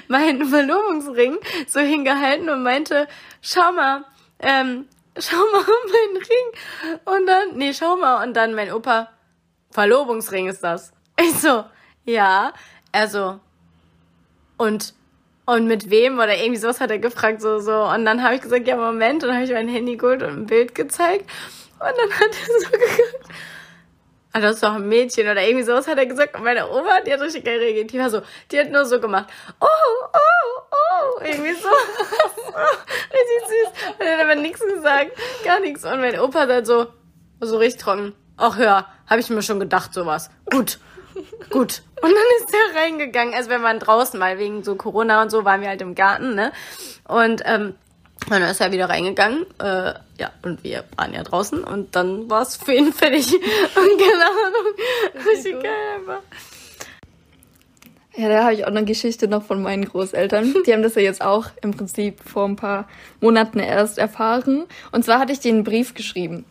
meinen 0.07 0.45
Verlobungsring 0.45 1.38
so 1.68 1.80
hingehalten 1.80 2.50
und 2.50 2.62
meinte, 2.62 3.07
schau 3.41 3.71
mal, 3.71 4.06
ähm, 4.39 4.85
schau 5.18 5.38
mal 5.38 5.63
meinen 5.63 6.18
Ring. 6.18 6.97
Und 7.06 7.25
dann, 7.27 7.57
nee, 7.57 7.73
schau 7.73 7.97
mal. 7.97 8.23
Und 8.23 8.35
dann 8.35 8.53
mein 8.53 8.71
Opa, 8.71 9.09
Verlobungsring 9.71 10.47
ist 10.47 10.63
das. 10.63 10.91
Ich 11.19 11.33
so, 11.39 11.63
ja, 12.07 12.54
also, 12.92 13.39
und 14.57 14.95
und 15.45 15.65
mit 15.65 15.89
wem 15.89 16.19
oder 16.19 16.38
irgendwie 16.38 16.59
sowas 16.59 16.81
hat 16.81 16.92
er 16.92 17.00
gefragt, 17.00 17.42
so, 17.42 17.59
so. 17.59 17.83
Und 17.83 18.04
dann 18.04 18.21
habe 18.21 18.36
ich 18.36 18.42
gesagt, 18.42 18.68
ja, 18.68 18.75
Moment. 18.75 19.24
Und 19.24 19.33
habe 19.33 19.45
ich 19.45 19.51
mein 19.51 19.69
Handy 19.69 19.95
geholt 19.95 20.21
und 20.21 20.30
ein 20.30 20.45
Bild 20.45 20.75
gezeigt. 20.75 21.24
Und 21.80 21.88
dann 21.88 22.12
hat 22.19 22.31
er 22.31 22.59
so 22.59 22.69
geguckt. 22.71 23.30
Ah, 24.33 24.42
das 24.42 24.56
ist 24.56 24.63
doch 24.63 24.74
ein 24.74 24.89
Mädchen 24.89 25.30
oder 25.30 25.42
irgendwie 25.42 25.63
sowas 25.63 25.88
hat 25.88 25.98
er 25.98 26.06
gesagt. 26.06 26.36
Und 26.36 26.44
meine 26.44 26.69
Oma, 26.69 27.00
die 27.00 27.13
hat 27.13 27.21
richtig 27.21 27.45
geil 27.45 27.59
reagiert. 27.59 27.94
Die 27.94 27.98
war 27.98 28.09
so, 28.09 28.21
die 28.51 28.59
hat 28.59 28.71
nur 28.71 28.83
so 28.83 29.00
gemacht. 29.00 29.30
Oh, 29.62 29.65
oh, 30.13 30.62
oh. 30.69 31.21
Irgendwie 31.24 31.54
so. 31.54 31.69
richtig 33.13 33.48
süß. 33.48 33.94
Und 34.00 34.06
er 34.06 34.18
hat 34.18 34.25
aber 34.25 34.36
nichts 34.36 34.59
gesagt. 34.59 35.12
Gar 35.45 35.62
nichts. 35.62 35.86
Und 35.86 36.01
mein 36.01 36.19
Opa 36.19 36.45
dann 36.45 36.65
so, 36.65 36.88
so 37.39 37.57
richtig 37.57 37.81
trocken. 37.81 38.13
Ach 38.36 38.59
ja, 38.59 38.86
habe 39.09 39.21
ich 39.21 39.30
mir 39.30 39.42
schon 39.42 39.62
gedacht, 39.62 39.94
sowas. 39.94 40.30
Gut. 40.51 40.77
Gut. 41.49 41.81
Und 42.01 42.11
dann 42.11 42.27
ist 42.39 42.53
er 42.53 42.81
reingegangen. 42.81 43.33
Also 43.33 43.49
wir 43.49 43.61
waren 43.61 43.79
draußen, 43.79 44.19
weil 44.19 44.37
wegen 44.37 44.63
so 44.63 44.75
Corona 44.75 45.21
und 45.21 45.31
so 45.31 45.45
waren 45.45 45.61
wir 45.61 45.69
halt 45.69 45.81
im 45.81 45.95
Garten, 45.95 46.35
ne? 46.35 46.51
Und 47.07 47.41
ähm, 47.45 47.75
dann 48.30 48.42
ist 48.44 48.59
er 48.59 48.71
wieder 48.71 48.89
reingegangen. 48.89 49.45
Äh, 49.59 49.94
ja, 50.19 50.31
und 50.44 50.63
wir 50.63 50.83
waren 50.95 51.13
ja 51.13 51.23
draußen 51.23 51.63
und 51.63 51.95
dann 51.95 52.30
war 52.30 52.42
es 52.42 52.57
für 52.57 52.73
ihn 52.73 52.92
fertig. 52.92 53.33
Und 53.75 54.01
Ahnung. 54.01 54.73
Richtig 55.27 55.61
geil 55.61 55.73
einfach. 55.95 56.21
Ja, 58.15 58.30
da 58.30 58.44
habe 58.45 58.56
ich 58.56 58.63
auch 58.63 58.69
eine 58.69 58.83
Geschichte 58.83 59.27
noch 59.27 59.44
von 59.44 59.61
meinen 59.61 59.85
Großeltern. 59.85 60.56
Die 60.65 60.73
haben 60.73 60.81
das 60.81 60.95
ja 60.95 61.03
jetzt 61.03 61.21
auch 61.21 61.45
im 61.61 61.71
Prinzip 61.71 62.19
vor 62.19 62.45
ein 62.45 62.56
paar 62.56 62.87
Monaten 63.21 63.59
erst 63.59 63.99
erfahren. 63.99 64.65
Und 64.92 65.06
zwar 65.06 65.19
hatte 65.19 65.33
ich 65.33 65.47
einen 65.47 65.63
Brief 65.63 65.94
geschrieben. 65.94 66.44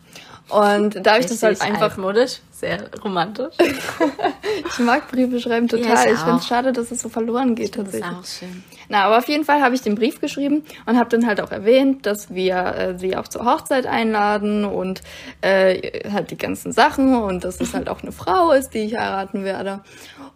Und 0.49 1.05
da 1.05 1.11
habe 1.11 1.21
ich 1.21 1.27
das 1.27 1.43
halt 1.43 1.61
einfach 1.61 1.91
altmodisch, 1.91 2.39
sehr 2.51 2.89
romantisch. 3.03 3.55
Ich 4.69 4.79
mag 4.79 5.09
Briefe 5.11 5.39
schreiben 5.39 5.67
total. 5.67 5.87
Ja, 5.87 6.05
ich 6.05 6.13
ich 6.13 6.19
finde 6.19 6.37
es 6.37 6.47
schade, 6.47 6.73
dass 6.73 6.91
es 6.91 7.01
so 7.01 7.09
verloren 7.09 7.55
geht 7.55 7.77
Das 7.77 7.87
ist 7.87 7.99
tatsächlich. 7.99 8.19
auch 8.19 8.25
schön. 8.25 8.63
Na, 8.89 9.03
aber 9.03 9.17
auf 9.17 9.27
jeden 9.27 9.43
Fall 9.43 9.61
habe 9.61 9.75
ich 9.75 9.81
den 9.81 9.95
Brief 9.95 10.19
geschrieben 10.21 10.63
und 10.85 10.97
habe 10.97 11.09
dann 11.09 11.27
halt 11.27 11.41
auch 11.41 11.51
erwähnt, 11.51 12.05
dass 12.05 12.33
wir 12.33 12.55
äh, 12.55 12.97
sie 12.97 13.15
auch 13.15 13.27
zur 13.27 13.45
Hochzeit 13.45 13.85
einladen 13.85 14.65
und 14.65 15.01
äh, 15.41 16.09
halt 16.09 16.31
die 16.31 16.37
ganzen 16.37 16.71
Sachen 16.71 17.15
und 17.15 17.43
dass 17.43 17.59
es 17.59 17.73
halt 17.73 17.89
auch 17.89 18.01
eine 18.01 18.11
Frau 18.11 18.51
ist, 18.51 18.69
die 18.73 18.79
ich 18.79 18.97
heiraten 18.97 19.43
werde. 19.43 19.81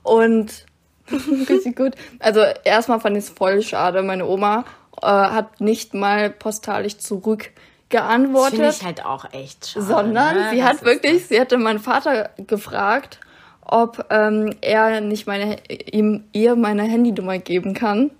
Und 0.03 0.65
richtig 1.49 1.75
gut. 1.75 1.93
Also 2.19 2.41
erstmal 2.63 2.99
fand 2.99 3.17
ich 3.17 3.23
es 3.25 3.29
voll 3.29 3.61
schade. 3.61 4.03
Meine 4.03 4.25
Oma 4.27 4.65
äh, 5.01 5.07
hat 5.07 5.61
nicht 5.61 5.93
mal 5.93 6.29
postalisch 6.29 6.97
zurück 6.97 7.51
Das 7.91 8.03
finde 8.03 8.27
geantwortet 8.27 8.75
ich 8.75 8.85
halt 8.85 9.05
auch 9.05 9.25
echt 9.33 9.67
schade. 9.67 9.85
sondern 9.85 10.35
ne? 10.35 10.49
sie 10.51 10.57
Das 10.59 10.69
hat 10.69 10.85
wirklich, 10.85 11.27
sie 11.27 11.39
hatte 11.39 11.57
meinen 11.57 11.79
Vater 11.79 12.29
gefragt, 12.37 13.19
ob 13.61 14.05
ähm, 14.09 14.55
er 14.61 15.01
nicht 15.01 15.27
meine 15.27 15.57
ihm 15.69 16.25
ihr 16.33 16.55
meine 16.55 16.83
Handynummer 16.83 17.37
geben 17.37 17.73
kann. 17.73 18.11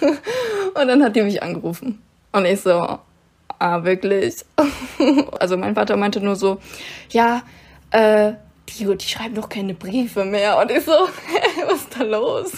und 0.74 0.88
dann 0.88 1.02
hat 1.02 1.16
die 1.16 1.22
mich 1.22 1.42
angerufen 1.42 2.02
und 2.32 2.44
ich 2.44 2.60
so, 2.60 2.98
ah 3.58 3.84
wirklich? 3.84 4.44
also 5.40 5.56
mein 5.56 5.74
Vater 5.74 5.96
meinte 5.96 6.20
nur 6.20 6.36
so, 6.36 6.58
ja, 7.10 7.42
äh, 7.90 8.32
die, 8.68 8.96
die 8.96 9.06
schreiben 9.06 9.34
doch 9.34 9.48
keine 9.48 9.74
Briefe 9.74 10.24
mehr. 10.24 10.58
Und 10.58 10.70
ich 10.70 10.84
so, 10.84 10.92
was 11.66 11.82
ist 11.82 11.98
da 11.98 12.04
los? 12.04 12.52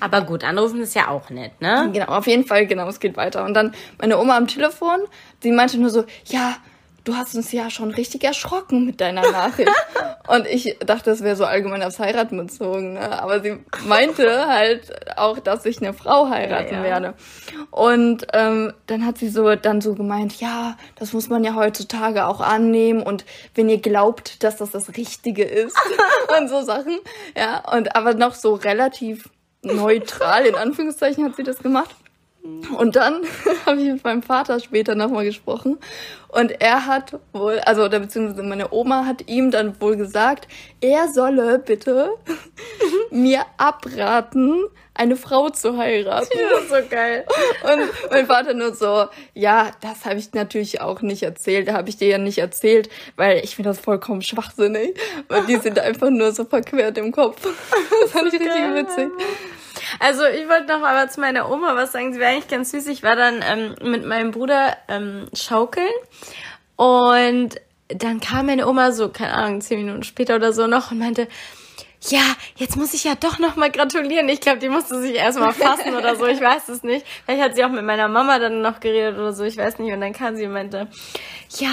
Aber 0.00 0.22
gut, 0.22 0.44
anrufen 0.44 0.80
ist 0.80 0.94
ja 0.94 1.08
auch 1.08 1.30
nett, 1.30 1.60
ne? 1.60 1.90
Genau, 1.92 2.06
auf 2.06 2.26
jeden 2.26 2.44
Fall, 2.44 2.66
genau, 2.66 2.88
es 2.88 3.00
geht 3.00 3.16
weiter. 3.16 3.44
Und 3.44 3.54
dann 3.54 3.74
meine 3.98 4.18
Oma 4.18 4.36
am 4.36 4.46
Telefon, 4.46 5.00
die 5.42 5.50
meinte 5.50 5.78
nur 5.78 5.90
so, 5.90 6.04
ja, 6.26 6.56
du 7.04 7.14
hast 7.14 7.34
uns 7.34 7.52
ja 7.52 7.70
schon 7.70 7.90
richtig 7.90 8.24
erschrocken 8.24 8.86
mit 8.86 9.00
deiner 9.00 9.30
Nachricht. 9.30 9.70
und 10.26 10.46
ich 10.46 10.76
dachte, 10.84 11.10
das 11.10 11.22
wäre 11.22 11.36
so 11.36 11.44
allgemein 11.44 11.82
aufs 11.82 11.98
Heiraten 11.98 12.36
bezogen. 12.36 12.94
Ne? 12.94 13.22
Aber 13.22 13.40
sie 13.40 13.58
meinte 13.86 14.46
halt 14.46 15.16
auch, 15.16 15.38
dass 15.38 15.66
ich 15.66 15.80
eine 15.80 15.92
Frau 15.92 16.28
heiraten 16.28 16.74
ja, 16.74 16.78
ja. 16.78 16.82
werde. 16.82 17.14
Und 17.70 18.26
ähm, 18.32 18.72
dann 18.86 19.06
hat 19.06 19.18
sie 19.18 19.28
so 19.28 19.54
dann 19.54 19.80
so 19.80 19.94
gemeint, 19.94 20.40
ja, 20.40 20.76
das 20.96 21.12
muss 21.12 21.28
man 21.28 21.44
ja 21.44 21.54
heutzutage 21.54 22.26
auch 22.26 22.40
annehmen. 22.40 23.02
Und 23.02 23.24
wenn 23.54 23.68
ihr 23.68 23.80
glaubt, 23.80 24.42
dass 24.42 24.56
das 24.56 24.70
das 24.70 24.96
Richtige 24.96 25.44
ist 25.44 25.76
und 26.38 26.48
so 26.48 26.62
Sachen. 26.62 26.98
Ja, 27.36 27.62
und 27.70 27.94
aber 27.94 28.14
noch 28.14 28.34
so 28.34 28.54
relativ 28.54 29.28
neutral, 29.62 30.46
in 30.46 30.54
Anführungszeichen, 30.54 31.24
hat 31.24 31.36
sie 31.36 31.42
das 31.42 31.58
gemacht. 31.58 31.94
Und 32.76 32.96
dann 32.96 33.22
habe 33.66 33.80
ich 33.80 33.88
mit 33.90 34.04
meinem 34.04 34.22
Vater 34.22 34.60
später 34.60 34.94
nochmal 34.94 35.24
gesprochen. 35.24 35.78
Und 36.28 36.60
er 36.60 36.86
hat 36.86 37.18
wohl, 37.32 37.60
also 37.60 37.84
oder 37.84 38.00
beziehungsweise 38.00 38.42
meine 38.42 38.72
Oma 38.72 39.06
hat 39.06 39.28
ihm 39.28 39.50
dann 39.50 39.80
wohl 39.80 39.96
gesagt, 39.96 40.48
er 40.80 41.08
solle 41.08 41.58
bitte 41.58 42.10
mir 43.10 43.46
abraten, 43.56 44.64
eine 44.92 45.16
Frau 45.16 45.48
zu 45.48 45.78
heiraten. 45.78 46.28
Das 46.50 46.62
ist 46.62 46.68
so 46.68 46.88
geil. 46.90 47.24
Und 47.62 48.10
mein 48.10 48.26
Vater 48.26 48.52
nur 48.52 48.74
so, 48.74 49.06
ja, 49.32 49.70
das 49.80 50.04
habe 50.04 50.18
ich 50.18 50.32
natürlich 50.34 50.80
auch 50.80 51.00
nicht 51.00 51.22
erzählt. 51.22 51.68
Da 51.68 51.72
habe 51.72 51.88
ich 51.88 51.96
dir 51.96 52.08
ja 52.08 52.18
nicht 52.18 52.38
erzählt, 52.38 52.90
weil 53.16 53.38
ich 53.42 53.56
finde 53.56 53.70
das 53.70 53.80
vollkommen 53.80 54.22
schwachsinnig. 54.22 54.98
Weil 55.28 55.46
die 55.46 55.56
sind 55.56 55.78
einfach 55.78 56.10
nur 56.10 56.32
so 56.32 56.44
verquert 56.44 56.98
im 56.98 57.10
Kopf. 57.10 57.40
Das 57.42 58.10
fand 58.10 58.32
ich 58.32 58.40
richtig 58.40 58.74
witzig. 58.74 59.10
Also 60.00 60.24
ich 60.24 60.48
wollte 60.48 60.66
noch 60.66 60.80
mal 60.80 61.10
zu 61.10 61.20
meiner 61.20 61.50
Oma 61.50 61.74
was 61.74 61.92
sagen. 61.92 62.12
Sie 62.12 62.20
war 62.20 62.28
eigentlich 62.28 62.48
ganz 62.48 62.70
süß. 62.70 62.86
Ich 62.88 63.02
war 63.02 63.16
dann 63.16 63.42
ähm, 63.46 63.74
mit 63.82 64.04
meinem 64.04 64.30
Bruder 64.30 64.76
ähm, 64.88 65.26
schaukeln 65.32 65.90
und 66.76 67.54
dann 67.88 68.20
kam 68.20 68.46
meine 68.46 68.66
Oma 68.66 68.92
so, 68.92 69.08
keine 69.08 69.34
Ahnung, 69.34 69.60
zehn 69.60 69.78
Minuten 69.78 70.02
später 70.02 70.36
oder 70.36 70.52
so 70.52 70.66
noch 70.66 70.90
und 70.90 70.98
meinte, 70.98 71.28
ja, 72.08 72.22
jetzt 72.56 72.76
muss 72.76 72.92
ich 72.94 73.04
ja 73.04 73.14
doch 73.14 73.38
noch 73.38 73.56
mal 73.56 73.70
gratulieren. 73.70 74.28
Ich 74.28 74.40
glaube, 74.40 74.58
die 74.58 74.68
musste 74.68 75.00
sich 75.00 75.14
erstmal 75.14 75.52
fassen 75.52 75.94
oder 75.94 76.16
so. 76.16 76.26
Ich 76.26 76.40
weiß 76.40 76.68
es 76.68 76.82
nicht. 76.82 77.06
Vielleicht 77.24 77.42
hat 77.42 77.56
sie 77.56 77.64
auch 77.64 77.70
mit 77.70 77.84
meiner 77.84 78.08
Mama 78.08 78.38
dann 78.38 78.60
noch 78.60 78.80
geredet 78.80 79.18
oder 79.18 79.32
so. 79.32 79.44
Ich 79.44 79.56
weiß 79.56 79.78
nicht. 79.78 79.92
Und 79.92 80.00
dann 80.00 80.12
kam 80.12 80.36
sie 80.36 80.44
und 80.44 80.52
meinte, 80.52 80.88
ja, 81.58 81.70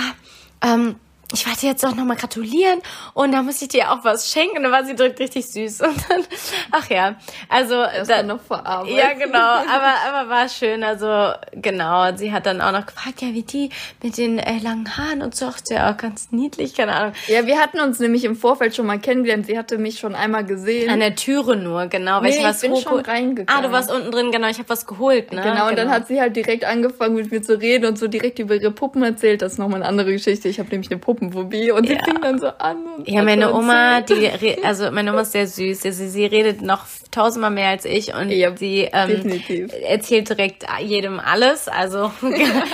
ähm, 0.63 0.95
ich 1.33 1.47
wollte 1.47 1.65
jetzt 1.65 1.85
auch 1.85 1.95
nochmal 1.95 2.17
gratulieren 2.17 2.81
und 3.13 3.31
da 3.31 3.41
muss 3.41 3.61
ich 3.61 3.69
dir 3.69 3.91
auch 3.91 4.03
was 4.03 4.31
schenken. 4.31 4.57
Und 4.57 4.63
dann 4.63 4.71
war 4.71 4.85
sie 4.85 4.95
direkt 4.95 5.19
richtig 5.19 5.47
süß. 5.47 5.81
Und 5.91 6.09
dann, 6.09 6.23
ach 6.71 6.89
ja, 6.89 7.15
also. 7.50 7.75
Das 7.75 8.07
dann 8.07 8.27
noch 8.27 8.41
vor 8.41 8.65
Arbeit. 8.65 8.91
Ja, 8.91 9.13
genau. 9.13 9.38
Aber, 9.39 9.93
aber 10.07 10.29
war 10.29 10.50
schön. 10.50 10.83
Also, 10.83 11.33
genau. 11.53 12.15
Sie 12.15 12.31
hat 12.31 12.45
dann 12.45 12.61
auch 12.61 12.71
noch 12.71 12.85
gefragt, 12.85 13.21
ja, 13.21 13.29
wie 13.29 13.43
die 13.43 13.69
mit 14.01 14.17
den 14.17 14.39
äh, 14.39 14.59
langen 14.59 14.97
Haaren 14.97 15.21
und 15.21 15.35
so. 15.35 15.47
Ach, 15.47 15.59
ja 15.69 15.91
auch 15.91 15.97
ganz 15.97 16.31
niedlich, 16.31 16.75
keine 16.75 16.93
Ahnung. 16.93 17.13
Ja, 17.27 17.45
wir 17.45 17.59
hatten 17.59 17.79
uns 17.79 18.00
nämlich 18.00 18.23
im 18.23 18.35
Vorfeld 18.35 18.75
schon 18.75 18.85
mal 18.85 19.00
kennengelernt. 19.00 19.45
Sie 19.45 19.57
hatte 19.57 19.77
mich 19.77 20.00
schon 20.00 20.15
einmal 20.15 20.45
gesehen. 20.45 20.89
An 20.89 21.00
der 21.00 21.15
Türe 21.15 21.55
nur, 21.55 21.88
genau. 21.88 22.21
Weil 22.21 22.31
nee, 22.31 22.38
ich, 22.38 22.43
was 22.43 22.63
ich 22.63 22.71
bin 22.71 22.81
schon 22.81 23.00
reingegangen. 23.00 23.63
Ah, 23.63 23.65
du 23.65 23.71
warst 23.71 23.91
unten 23.91 24.11
drin, 24.11 24.31
genau. 24.31 24.47
Ich 24.47 24.57
habe 24.57 24.69
was 24.69 24.85
geholt, 24.85 25.31
ne? 25.31 25.41
Genau, 25.41 25.53
genau, 25.53 25.69
und 25.69 25.77
dann 25.77 25.88
genau. 25.88 25.97
hat 25.97 26.07
sie 26.07 26.19
halt 26.19 26.35
direkt 26.35 26.65
angefangen 26.65 27.15
mit 27.15 27.31
mir 27.31 27.41
zu 27.41 27.59
reden 27.59 27.85
und 27.85 27.97
so 27.97 28.07
direkt 28.07 28.39
über 28.39 28.55
ihre 28.55 28.71
Puppen 28.71 29.03
erzählt. 29.03 29.41
Das 29.41 29.53
ist 29.53 29.57
nochmal 29.57 29.81
eine 29.81 29.88
andere 29.88 30.11
Geschichte. 30.11 30.47
Ich 30.50 30.59
habe 30.59 30.69
nämlich 30.69 30.91
eine 30.91 31.00
Puppenphobie 31.21 31.71
und 31.71 31.87
sie 31.87 31.93
ja. 31.93 32.03
fing 32.03 32.21
dann 32.21 32.39
so 32.39 32.47
an. 32.47 32.77
ja, 33.05 33.23
meine 33.23 33.53
Oma, 33.53 34.01
die, 34.01 34.63
also 34.63 34.91
meine 34.91 35.11
Oma 35.11 35.21
ist 35.21 35.31
sehr 35.31 35.47
süß. 35.47 35.85
Also 35.85 36.07
sie 36.07 36.25
redet 36.25 36.61
noch 36.61 36.85
tausendmal 37.11 37.51
mehr 37.51 37.69
als 37.69 37.85
ich 37.85 38.13
und 38.13 38.29
ja, 38.29 38.55
sie 38.55 38.89
ähm, 38.91 39.41
erzählt 39.83 40.29
direkt 40.29 40.65
jedem 40.81 41.19
alles. 41.19 41.67
Also 41.67 42.11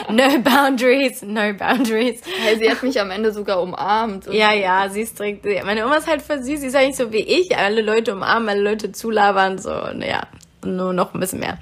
no 0.10 0.40
boundaries, 0.44 1.22
no 1.22 1.54
boundaries. 1.54 2.22
Hey, 2.44 2.58
sie 2.58 2.70
hat 2.70 2.82
mich 2.84 3.00
am 3.00 3.12
Ende 3.12 3.32
sogar 3.32 3.62
umarmt. 3.62 4.28
Ja, 4.32 4.54
ja, 4.54 4.88
sie 4.90 5.02
ist 5.02 5.20
direkt. 5.20 5.46
Meine 5.66 5.86
Oma 5.86 5.98
ist 5.98 6.08
halt 6.08 6.22
voll 6.22 6.42
süß. 6.42 6.62
Sie 6.62 6.68
ist 6.68 6.76
eigentlich 6.76 6.98
so 6.98 7.12
wie 7.12 7.18
ich. 7.18 7.58
Alle 7.58 7.82
Leute 7.82 8.14
umarmen, 8.14 8.50
alle 8.50 8.62
Leute 8.62 8.92
zulabern, 8.92 9.58
so, 9.58 9.72
naja 9.94 10.22
nur 10.66 10.92
noch 10.92 11.14
ein 11.14 11.20
bisschen 11.22 11.40
mehr. 11.40 11.60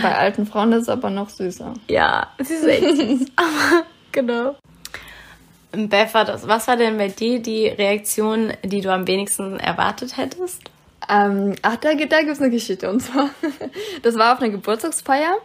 Bei 0.00 0.16
alten 0.16 0.46
Frauen 0.46 0.70
ist 0.72 0.82
es 0.82 0.88
aber 0.88 1.10
noch 1.10 1.28
süßer. 1.28 1.74
Ja, 1.88 2.28
sie 2.38 2.54
ist 2.54 2.66
echt 2.68 2.96
süß. 2.96 3.26
genau. 4.12 4.54
Beth, 5.76 6.14
was 6.14 6.68
war 6.68 6.76
denn 6.76 6.98
bei 6.98 7.08
dir 7.08 7.40
die 7.40 7.68
Reaktion, 7.68 8.52
die 8.62 8.80
du 8.80 8.92
am 8.92 9.06
wenigsten 9.06 9.58
erwartet 9.58 10.16
hättest? 10.16 10.62
Ähm, 11.08 11.54
ach, 11.62 11.76
da, 11.76 11.94
da 11.94 12.20
gibt 12.20 12.32
es 12.32 12.40
eine 12.40 12.50
Geschichte. 12.50 12.90
Und 12.90 13.00
zwar, 13.00 13.30
das 14.02 14.16
war 14.16 14.34
auf 14.34 14.40
einer 14.40 14.50
Geburtstagsfeier. 14.50 15.36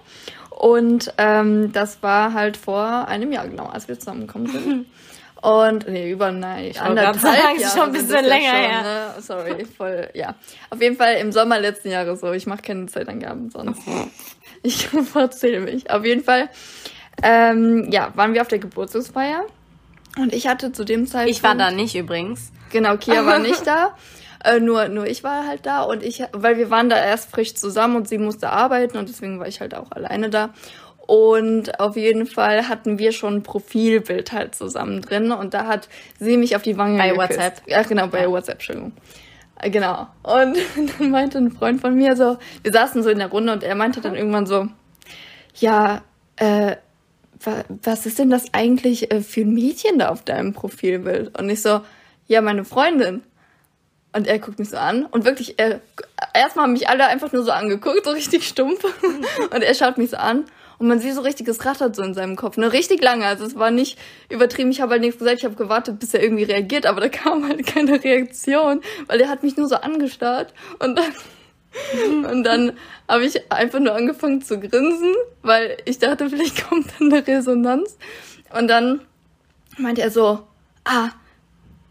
Und 0.50 1.14
ähm, 1.18 1.72
das 1.72 2.04
war 2.04 2.34
halt 2.34 2.58
vor 2.58 3.08
einem 3.08 3.32
Jahr 3.32 3.48
genau, 3.48 3.68
als 3.68 3.88
wir 3.88 3.98
zusammengekommen 3.98 4.48
sind. 4.48 4.86
Und, 5.42 5.88
nee, 5.88 6.12
über, 6.12 6.34
nein, 6.34 6.74
anderthalb 6.78 7.18
sagen, 7.18 7.60
Jahre. 7.60 7.74
schon 7.74 7.84
ein 7.84 7.92
bisschen 7.94 8.26
länger 8.26 8.50
schon, 8.50 8.60
her. 8.60 8.82
Ne? 8.82 9.22
Sorry, 9.22 9.66
voll, 9.66 10.10
ja. 10.14 10.36
Auf 10.70 10.82
jeden 10.82 10.98
Fall 10.98 11.16
im 11.16 11.32
Sommer 11.32 11.60
letzten 11.62 11.92
Jahres 11.92 12.20
so. 12.20 12.34
Ich 12.34 12.46
mache 12.46 12.62
keine 12.62 12.88
Zeitangaben 12.88 13.50
sonst. 13.50 13.82
ich 14.64 14.90
erzähle 15.16 15.62
mich. 15.62 15.90
Auf 15.90 16.04
jeden 16.04 16.26
Fall, 16.26 16.50
ähm, 17.24 17.90
ja, 17.90 18.12
waren 18.16 18.34
wir 18.34 18.42
auf 18.42 18.50
der 18.50 18.60
Geburtstagsfeier. 18.60 19.46
Und 20.18 20.34
ich 20.34 20.48
hatte 20.48 20.72
zu 20.72 20.84
dem 20.84 21.08
Zeitpunkt. 21.08 21.38
Ich 21.38 21.44
war 21.44 21.56
da 21.56 21.72
nicht 21.72 21.96
übrigens. 21.96 22.52
Genau, 22.72 22.98
Kia 22.98 23.26
war 23.26 23.40
nicht 23.40 23.62
da. 23.66 23.96
Äh, 24.44 24.60
nur, 24.60 24.88
nur 24.88 25.06
ich 25.06 25.24
war 25.24 25.46
halt 25.46 25.66
da 25.66 25.82
und 25.84 26.02
ich, 26.02 26.24
weil 26.32 26.58
wir 26.58 26.70
waren 26.70 26.90
da 26.90 27.04
erst 27.04 27.30
frisch 27.30 27.56
zusammen 27.56 27.98
und 27.98 28.08
sie 28.08 28.18
musste 28.18 28.50
arbeiten 28.50 28.98
und 28.98 29.10
deswegen 29.10 29.40
war 29.40 29.48
ich 29.48 29.60
halt 29.60 29.76
auch 29.76 29.92
alleine 29.92 30.30
da. 30.30 30.54
Und 31.10 31.80
auf 31.80 31.98
jeden 31.98 32.26
Fall 32.26 32.70
hatten 32.70 33.00
wir 33.00 33.12
schon 33.12 33.38
ein 33.38 33.44
Profilbild 33.44 34.32
halt 34.32 34.56
zusammen 34.56 35.02
drin 35.02 35.32
und 35.32 35.54
da 35.54 35.66
hat 35.66 35.90
sie 36.20 36.38
mich 36.38 36.56
auf 36.56 36.62
die 36.62 36.78
Wange 36.78 36.98
Bei 37.00 37.10
geküsst. 37.10 37.30
WhatsApp? 37.32 37.62
Ja, 37.66 37.82
genau, 37.82 38.08
bei 38.08 38.22
ja. 38.22 38.30
WhatsApp, 38.30 38.56
Entschuldigung. 38.56 38.94
Äh, 39.60 39.72
genau. 39.72 40.08
Und 40.24 40.58
dann 41.00 41.10
meinte 41.10 41.40
ein 41.40 41.52
Freund 41.52 41.82
von 41.82 41.96
mir 41.96 42.16
so, 42.16 42.38
wir 42.64 42.72
saßen 42.72 43.04
so 43.04 43.10
in 43.10 43.18
der 43.18 43.30
Runde 43.30 43.52
und 43.52 43.64
er 43.64 43.76
meinte 43.76 44.02
dann 44.02 44.16
irgendwann 44.16 44.46
so, 44.46 44.68
ja, 45.56 46.04
äh, 46.38 46.76
was 47.84 48.06
ist 48.06 48.20
denn 48.20 48.30
das 48.30 48.54
eigentlich 48.54 49.12
äh, 49.12 49.22
für 49.22 49.42
ein 49.42 49.54
Mädchen 49.54 50.00
da 50.00 50.10
auf 50.10 50.24
deinem 50.24 50.54
Profilbild? 50.54 51.38
Und 51.40 51.50
ich 51.50 51.62
so, 51.62 51.82
ja, 52.28 52.42
meine 52.42 52.66
Freundin. 52.66 53.24
Und 54.12 54.28
er 54.28 54.40
guckt 54.40 54.58
mich 54.58 54.70
so 54.70 54.78
an 54.78 55.06
und 55.06 55.24
wirklich, 55.24 55.60
er, 55.60 55.82
erstmal 56.34 56.66
haben 56.66 56.74
mich 56.74 56.90
alle 56.90 57.06
einfach 57.06 57.32
nur 57.32 57.44
so 57.44 57.52
angeguckt, 57.52 58.06
so 58.06 58.12
richtig 58.12 58.48
stumpf. 58.48 58.84
Und 59.54 59.62
er 59.62 59.76
schaut 59.76 60.00
mich 60.00 60.10
so 60.10 60.18
an 60.18 60.46
und 60.80 60.88
man 60.88 61.00
sieht 61.00 61.14
so 61.14 61.22
richtiges 61.22 61.66
Rattert 61.66 61.96
so 61.96 62.02
in 62.02 62.14
seinem 62.14 62.36
Kopf, 62.38 62.58
ne, 62.58 62.72
richtig 62.72 63.04
lange. 63.04 63.26
Also 63.26 63.46
es 63.46 63.56
war 63.56 63.70
nicht 63.70 64.00
übertrieben. 64.30 64.72
Ich 64.72 64.82
habe 64.82 64.94
halt 64.94 65.02
nichts 65.02 65.20
gesagt. 65.20 65.40
Ich 65.40 65.46
habe 65.46 65.56
gewartet, 65.56 66.00
bis 66.00 66.14
er 66.14 66.24
irgendwie 66.24 66.46
reagiert, 66.46 66.86
aber 66.86 67.02
da 67.02 67.10
kam 67.10 67.48
halt 67.48 67.68
keine 67.68 68.02
Reaktion, 68.04 68.82
weil 69.08 69.20
er 69.20 69.30
hat 69.30 69.44
mich 69.44 69.58
nur 69.58 69.68
so 69.68 69.76
angestarrt 69.76 70.54
und 70.80 70.98
dann 70.98 71.12
und 72.30 72.44
dann 72.44 72.78
habe 73.08 73.26
ich 73.26 73.52
einfach 73.52 73.80
nur 73.80 73.94
angefangen 73.94 74.42
zu 74.42 74.60
grinsen, 74.60 75.14
weil 75.42 75.78
ich 75.86 76.00
dachte, 76.00 76.30
vielleicht 76.30 76.68
kommt 76.70 76.88
dann 77.00 77.12
eine 77.12 77.26
Resonanz. 77.26 77.98
Und 78.58 78.68
dann 78.68 79.02
meinte 79.78 80.02
er 80.02 80.12
so, 80.12 80.40
ah, 80.86 81.10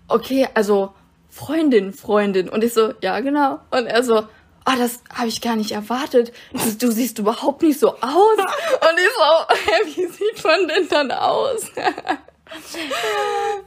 okay, 0.08 0.48
also 0.54 0.92
Freundin, 1.30 1.92
Freundin. 1.92 2.48
Und 2.48 2.64
ich 2.64 2.74
so, 2.74 2.92
ja, 3.00 3.20
genau. 3.20 3.60
Und 3.70 3.86
er 3.86 4.02
so, 4.02 4.16
ah, 4.16 4.74
oh, 4.74 4.78
das 4.78 5.02
habe 5.14 5.28
ich 5.28 5.40
gar 5.40 5.56
nicht 5.56 5.72
erwartet. 5.72 6.32
Du, 6.52 6.86
du, 6.86 6.92
siehst 6.92 7.18
überhaupt 7.18 7.62
nicht 7.62 7.78
so 7.78 7.94
aus. 7.94 8.02
Und 8.02 8.98
ich 8.98 9.10
so, 9.16 9.54
hä, 9.54 9.72
wie 9.86 10.06
sieht 10.06 10.44
man 10.44 10.68
denn 10.68 10.88
dann 10.88 11.10
aus? 11.12 11.70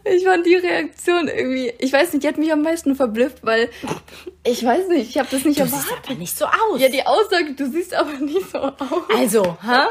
Ich 0.03 0.25
fand 0.25 0.45
die 0.45 0.55
Reaktion 0.55 1.27
irgendwie, 1.27 1.73
ich 1.77 1.93
weiß 1.93 2.13
nicht, 2.13 2.23
die 2.23 2.27
hat 2.27 2.37
mich 2.37 2.51
am 2.51 2.61
meisten 2.61 2.95
verblüfft, 2.95 3.39
weil 3.43 3.69
ich 4.43 4.65
weiß 4.65 4.87
nicht, 4.87 5.09
ich 5.09 5.17
habe 5.17 5.27
das 5.29 5.45
nicht 5.45 5.59
du 5.59 5.63
erwartet. 5.63 5.89
Du 5.89 5.89
siehst 5.89 6.03
aber 6.09 6.15
nicht 6.15 6.37
so 6.37 6.45
aus. 6.45 6.81
Ja, 6.81 6.89
die 6.89 7.05
Aussage, 7.05 7.53
du 7.53 7.69
siehst 7.69 7.93
aber 7.93 8.13
nicht 8.13 8.49
so 8.51 8.57
aus. 8.57 8.73
Also, 9.15 9.57
hä? 9.61 9.85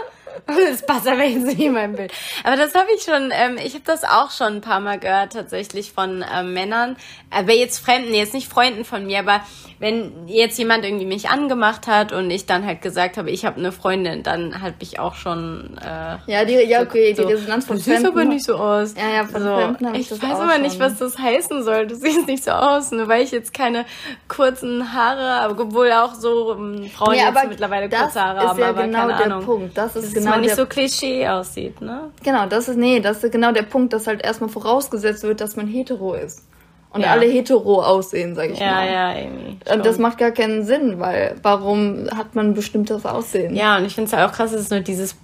Das 0.47 0.85
passt 0.85 1.07
aber 1.07 1.25
jetzt 1.25 1.47
nicht 1.47 1.61
in 1.61 1.73
mein 1.73 1.95
Bild. 1.95 2.13
Aber 2.45 2.57
das 2.57 2.75
habe 2.75 2.89
ich 2.97 3.03
schon, 3.03 3.31
ähm, 3.33 3.59
ich 3.65 3.75
habe 3.75 3.85
das 3.85 4.05
auch 4.05 4.31
schon 4.31 4.57
ein 4.57 4.61
paar 4.61 4.81
Mal 4.81 4.99
gehört, 4.99 5.33
tatsächlich 5.33 5.93
von 5.93 6.25
ähm, 6.35 6.53
Männern. 6.53 6.97
Aber 7.31 7.53
jetzt 7.53 7.79
Fremden, 7.79 8.15
jetzt 8.15 8.35
nicht 8.35 8.49
Freunden 8.49 8.85
von 8.85 9.07
mir, 9.07 9.21
aber 9.21 9.41
wenn 9.81 10.29
jetzt 10.29 10.59
jemand 10.59 10.85
irgendwie 10.85 11.07
mich 11.07 11.31
angemacht 11.31 11.87
hat 11.87 12.13
und 12.13 12.31
ich 12.31 12.45
dann 12.45 12.67
halt 12.67 12.83
gesagt 12.83 13.17
habe, 13.17 13.31
ich 13.31 13.47
habe 13.47 13.57
eine 13.57 13.73
Freundin, 13.73 14.23
dann 14.23 14.61
habe 14.61 14.75
ich 14.81 14.99
auch 15.01 15.15
schon. 15.15 15.79
Äh, 15.79 16.31
ja, 16.31 16.45
die, 16.45 16.55
ja, 16.69 16.83
okay, 16.83 17.15
so, 17.15 17.27
die 17.27 17.33
Resonanz 17.33 17.65
von 17.67 17.81
Fremden. 17.81 17.91
Du 17.91 17.97
siehst 17.97 18.07
aber 18.07 18.25
nicht 18.27 18.45
so 18.45 18.57
aus. 18.57 18.95
Ja, 18.95 19.09
ja, 19.09 19.25
von 19.25 19.43
also, 19.43 19.77
Fremden 19.77 19.95
ich, 19.95 20.11
ich 20.11 20.23
weiß 20.23 20.39
aber 20.39 20.59
nicht, 20.59 20.79
was 20.79 20.99
das 20.99 21.19
heißen 21.19 21.63
soll. 21.63 21.87
Du 21.87 21.95
siehst 21.95 22.27
nicht 22.27 22.45
so 22.45 22.51
aus, 22.51 22.91
nur 22.91 23.09
weil 23.09 23.23
ich 23.25 23.31
jetzt 23.31 23.55
keine 23.55 23.87
kurzen 24.29 24.93
Haare, 24.93 25.49
obwohl 25.59 25.91
auch 25.93 26.15
so 26.15 26.53
um, 26.53 26.85
Frauen 26.91 27.13
nee, 27.13 27.23
jetzt 27.23 27.49
mittlerweile 27.49 27.89
kurze 27.89 28.21
Haare 28.21 28.41
haben, 28.41 28.59
ja 28.59 28.69
aber 28.69 28.83
genau 28.83 28.99
keine 28.99 29.17
der 29.17 29.27
Ahnung. 29.27 29.45
Punkt. 29.45 29.79
Das 29.79 29.97
ist 29.97 30.15
das 30.15 30.20
genau 30.21 30.31
man 30.33 30.41
nicht 30.41 30.51
der 30.51 30.65
so 30.65 30.67
Klischee 30.67 31.27
aussieht, 31.29 31.81
ne? 31.81 32.11
Genau, 32.23 32.47
das 32.47 32.69
ist, 32.69 32.77
nee, 32.77 33.01
das 33.01 33.23
ist 33.23 33.33
genau 33.33 33.53
der 33.53 33.63
Punkt, 33.63 33.93
dass 33.93 34.07
halt 34.07 34.23
erstmal 34.23 34.51
vorausgesetzt 34.51 35.23
wird, 35.23 35.41
dass 35.41 35.57
man 35.57 35.67
hetero 35.67 36.15
ist. 36.15 36.47
Und 36.93 37.03
ja. 37.03 37.13
alle 37.13 37.27
hetero 37.27 37.83
aussehen, 37.83 38.35
sag 38.35 38.51
ich 38.51 38.59
ja, 38.59 38.73
mal. 38.73 38.87
Ja, 38.87 38.93
ja, 38.93 39.19
irgendwie. 39.21 39.59
Und 39.73 39.87
das 39.87 39.99
macht 39.99 40.19
gar 40.19 40.33
keinen 40.33 40.65
Sinn, 40.65 40.99
weil 40.99 41.37
warum 41.43 42.09
hat 42.17 42.35
man 42.35 42.49
ein 42.49 42.55
bestimmtes 42.55 43.07
Aussehen? 43.07 43.55
Ja, 43.55 43.77
und 43.77 43.85
ich 43.85 43.95
finde 43.95 44.07
es 44.07 44.13
ja 44.13 44.29
auch 44.29 44.33
krass, 44.33 44.51
dass 44.51 44.61
es 44.61 44.71
nur 44.71 44.81
dieses 44.81 45.15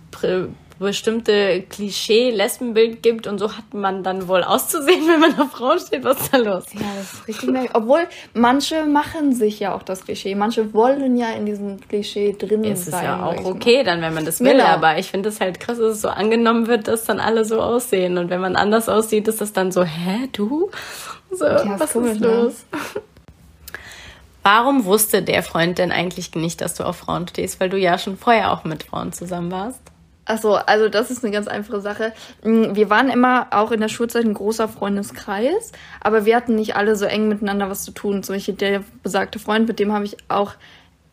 bestimmte 0.78 1.62
Klischee-Lesbenbild 1.62 3.02
gibt 3.02 3.26
und 3.26 3.38
so 3.38 3.56
hat 3.56 3.73
man 3.73 4.02
dann 4.02 4.28
wohl 4.28 4.42
auszusehen, 4.42 5.06
wenn 5.09 5.21
man 5.21 5.38
auf 5.40 5.52
Frauen 5.52 5.78
steht. 5.78 6.04
Was 6.04 6.21
ist 6.21 6.35
da 6.35 6.38
los? 6.38 6.64
Ja, 6.75 6.80
das 6.97 7.12
ist 7.14 7.28
richtig 7.28 7.49
merkwürdig. 7.50 7.75
Obwohl, 7.75 8.06
manche 8.35 8.85
machen 8.85 9.35
sich 9.35 9.61
ja 9.61 9.75
auch 9.75 9.83
das 9.83 10.04
Klischee. 10.04 10.35
Manche 10.35 10.73
wollen 10.75 11.16
ja 11.16 11.30
in 11.30 11.47
diesem 11.47 11.80
Klischee 11.80 12.35
drin 12.38 12.64
Es 12.64 12.80
ist 12.80 12.90
sein. 12.90 13.04
ja 13.04 13.18
sag 13.18 13.38
auch 13.38 13.45
okay 13.47 13.83
dann, 13.85 14.00
wenn 14.02 14.14
man 14.14 14.25
das 14.25 14.40
will, 14.40 14.52
Genau. 14.52 14.64
aber 14.64 14.99
ich 14.99 15.11
finde 15.11 15.28
es 15.30 15.40
halt 15.40 15.61
krass, 15.61 15.78
dass 15.78 15.95
es 15.95 16.00
so 16.02 16.09
angenommen 16.09 16.66
wird, 16.66 16.88
dass 16.88 17.04
dann 17.04 17.21
alle 17.21 17.45
so 17.45 17.61
aussehen. 17.61 18.18
Und 18.18 18.30
wenn 18.30 18.40
man 18.40 18.56
anders 18.56 18.88
aussieht, 18.88 19.28
ist 19.28 19.40
das 19.40 19.52
dann 19.52 19.73
so, 19.73 19.83
hä, 19.85 20.28
du? 20.33 20.71
So, 21.30 21.45
ist 21.47 21.64
was 21.78 21.92
komisch, 21.92 22.12
ist 22.12 22.21
ne? 22.21 22.26
los? 22.26 22.64
Warum 24.42 24.85
wusste 24.85 25.23
der 25.23 25.42
Freund 25.42 25.78
denn 25.78 25.90
eigentlich 25.90 26.35
nicht, 26.37 26.61
dass 26.61 26.75
du 26.75 26.85
auf 26.85 26.99
Frauen 26.99 27.26
stehst? 27.26 27.59
Weil 27.59 27.68
du 27.68 27.76
ja 27.76 27.99
schon 27.99 28.16
vorher 28.16 28.52
auch 28.52 28.62
mit 28.62 28.85
Frauen 28.85 29.12
zusammen 29.12 29.50
warst. 29.50 29.80
Ach 30.28 30.38
so, 30.40 30.54
also 30.56 30.88
das 30.88 31.11
ist 31.12 31.23
eine 31.25 31.33
ganz 31.33 31.47
einfache 31.47 31.80
Sache. 31.80 32.12
Mm, 32.42 32.75
Wir 32.75 32.90
waren 32.90 33.09
immer 33.09 33.47
auch 33.52 33.71
in 33.71 33.80
der 33.80 33.88
Schulzeit 33.88 34.25
ein 34.25 34.35
großer 34.35 34.68
Freundeskreis, 34.68 35.73
aber 36.00 36.25
wir 36.26 36.35
hatten 36.37 36.56
nicht 36.56 36.75
alle 36.76 36.97
so 36.97 37.04
eng 37.04 37.28
miteinander 37.28 37.71
was 37.71 37.85
zu 37.85 37.92
tun. 37.92 38.23
Zum 38.25 38.35
Beispiel 38.35 38.54
der 38.54 38.83
besagte 39.02 39.38
Freund, 39.38 39.68
mit 39.68 39.78
dem 39.78 39.92
habe 39.92 40.04
ich 40.04 40.16
auch 40.28 40.52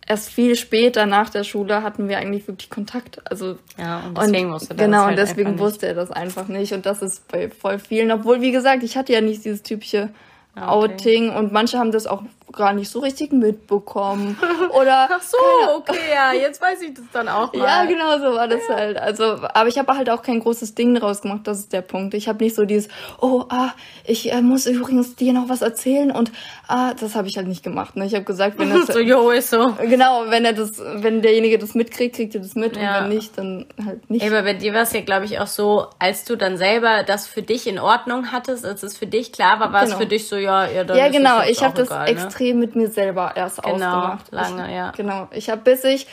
erst 0.05 0.29
viel 0.29 0.55
später 0.55 1.05
nach 1.05 1.29
der 1.29 1.43
Schule 1.45 1.81
hatten 1.83 2.09
wir 2.09 2.17
eigentlich 2.17 2.47
wirklich 2.47 2.69
Kontakt. 2.69 3.21
Also 3.31 3.57
Ja, 3.77 4.01
und 4.07 4.17
deswegen 4.17 4.51
wusste 4.51 4.71
er 4.71 4.75
das 4.77 4.85
Genau, 4.85 4.97
halt 5.03 5.09
und 5.11 5.15
deswegen 5.17 5.39
einfach 5.41 5.51
nicht. 5.51 5.59
wusste 5.73 5.87
er 5.87 5.93
das 5.93 6.11
einfach 6.11 6.47
nicht. 6.47 6.73
Und 6.73 6.85
das 6.85 7.01
ist 7.01 7.27
bei 7.29 7.49
voll 7.49 7.79
vielen, 7.79 8.11
obwohl, 8.11 8.41
wie 8.41 8.51
gesagt, 8.51 8.83
ich 8.83 8.97
hatte 8.97 9.13
ja 9.13 9.21
nicht 9.21 9.45
dieses 9.45 9.63
typische 9.63 10.09
Ah, 10.55 10.75
okay. 10.75 10.93
Outing 10.93 11.29
und 11.35 11.51
manche 11.51 11.79
haben 11.79 11.91
das 11.91 12.05
auch 12.05 12.21
gar 12.51 12.73
nicht 12.73 12.89
so 12.91 12.99
richtig 12.99 13.31
mitbekommen. 13.31 14.37
Oder 14.79 15.09
Ach 15.11 15.21
so, 15.21 15.37
okay, 15.77 15.97
ja, 16.13 16.33
jetzt 16.33 16.61
weiß 16.61 16.81
ich 16.81 16.93
das 16.93 17.05
dann 17.11 17.27
auch 17.27 17.53
mal. 17.53 17.65
ja, 17.65 17.85
genau 17.85 18.17
so 18.19 18.35
war 18.35 18.47
das 18.47 18.61
halt. 18.69 18.97
Also, 18.97 19.23
aber 19.53 19.67
ich 19.69 19.77
habe 19.77 19.95
halt 19.95 20.09
auch 20.09 20.21
kein 20.21 20.39
großes 20.39 20.75
Ding 20.75 20.93
draus 20.95 21.21
gemacht, 21.21 21.41
das 21.45 21.59
ist 21.59 21.73
der 21.73 21.81
Punkt. 21.81 22.13
Ich 22.13 22.27
habe 22.27 22.43
nicht 22.43 22.55
so 22.55 22.65
dieses, 22.65 22.89
oh, 23.21 23.45
ah, 23.49 23.69
ich 24.05 24.31
äh, 24.31 24.41
muss 24.41 24.65
übrigens 24.65 25.15
dir 25.15 25.33
noch 25.33 25.49
was 25.49 25.61
erzählen 25.61 26.11
und 26.11 26.31
ah, 26.67 26.93
das 26.93 27.15
habe 27.15 27.27
ich 27.27 27.37
halt 27.37 27.47
nicht 27.47 27.63
gemacht. 27.63 27.95
Ne? 27.95 28.05
Ich 28.05 28.13
habe 28.13 28.25
gesagt, 28.25 28.59
wenn 28.59 28.69
das 28.69 28.87
So, 28.93 28.99
jo, 28.99 29.29
ist 29.31 29.49
so. 29.49 29.73
genau, 29.81 30.25
wenn 30.29 30.45
er 30.45 30.53
das, 30.53 30.79
wenn 30.79 31.21
derjenige 31.21 31.57
das 31.57 31.73
mitkriegt, 31.73 32.15
kriegt 32.15 32.35
er 32.35 32.41
das 32.41 32.55
mit 32.55 32.77
Ja. 32.77 32.97
und 32.99 33.03
wenn 33.09 33.15
nicht, 33.15 33.37
dann 33.37 33.65
halt 33.85 34.09
nicht. 34.09 34.21
Ey, 34.23 34.29
aber 34.29 34.43
bei 34.43 34.53
dir 34.53 34.73
war 34.73 34.81
es 34.83 34.93
ja, 34.93 35.01
glaube 35.01 35.25
ich, 35.25 35.39
auch 35.39 35.47
so, 35.47 35.87
als 35.99 36.25
du 36.25 36.35
dann 36.35 36.57
selber 36.57 37.03
das 37.03 37.25
für 37.27 37.41
dich 37.41 37.65
in 37.67 37.79
Ordnung 37.79 38.31
hattest, 38.31 38.65
als 38.65 38.83
es 38.83 38.97
für 38.97 39.07
dich 39.07 39.31
klar 39.31 39.59
war, 39.59 39.71
war 39.73 39.83
es 39.83 39.89
Genau. 39.89 40.01
für 40.01 40.07
dich 40.07 40.27
so, 40.27 40.35
ja, 40.35 40.67
ja, 40.67 40.83
dann 40.83 40.97
Ja, 40.97 41.05
ist 41.05 41.11
es 41.11 41.17
genau. 41.17 41.41
Ich 41.43 41.63
habe 41.63 41.75
das 41.75 41.89
ne? 41.89 41.97
Extrem 42.33 42.59
mit 42.59 42.75
mir 42.75 42.89
selber 42.89 43.33
erst 43.35 43.61
Genau, 43.63 43.73
ausgemacht. 43.75 44.31
lange, 44.31 44.67
ich, 44.67 44.75
ja. 44.75 44.91
Genau. 44.91 45.27
Ich 45.31 45.49
habe 45.49 45.61
bis 45.61 45.83
ich 45.83 46.07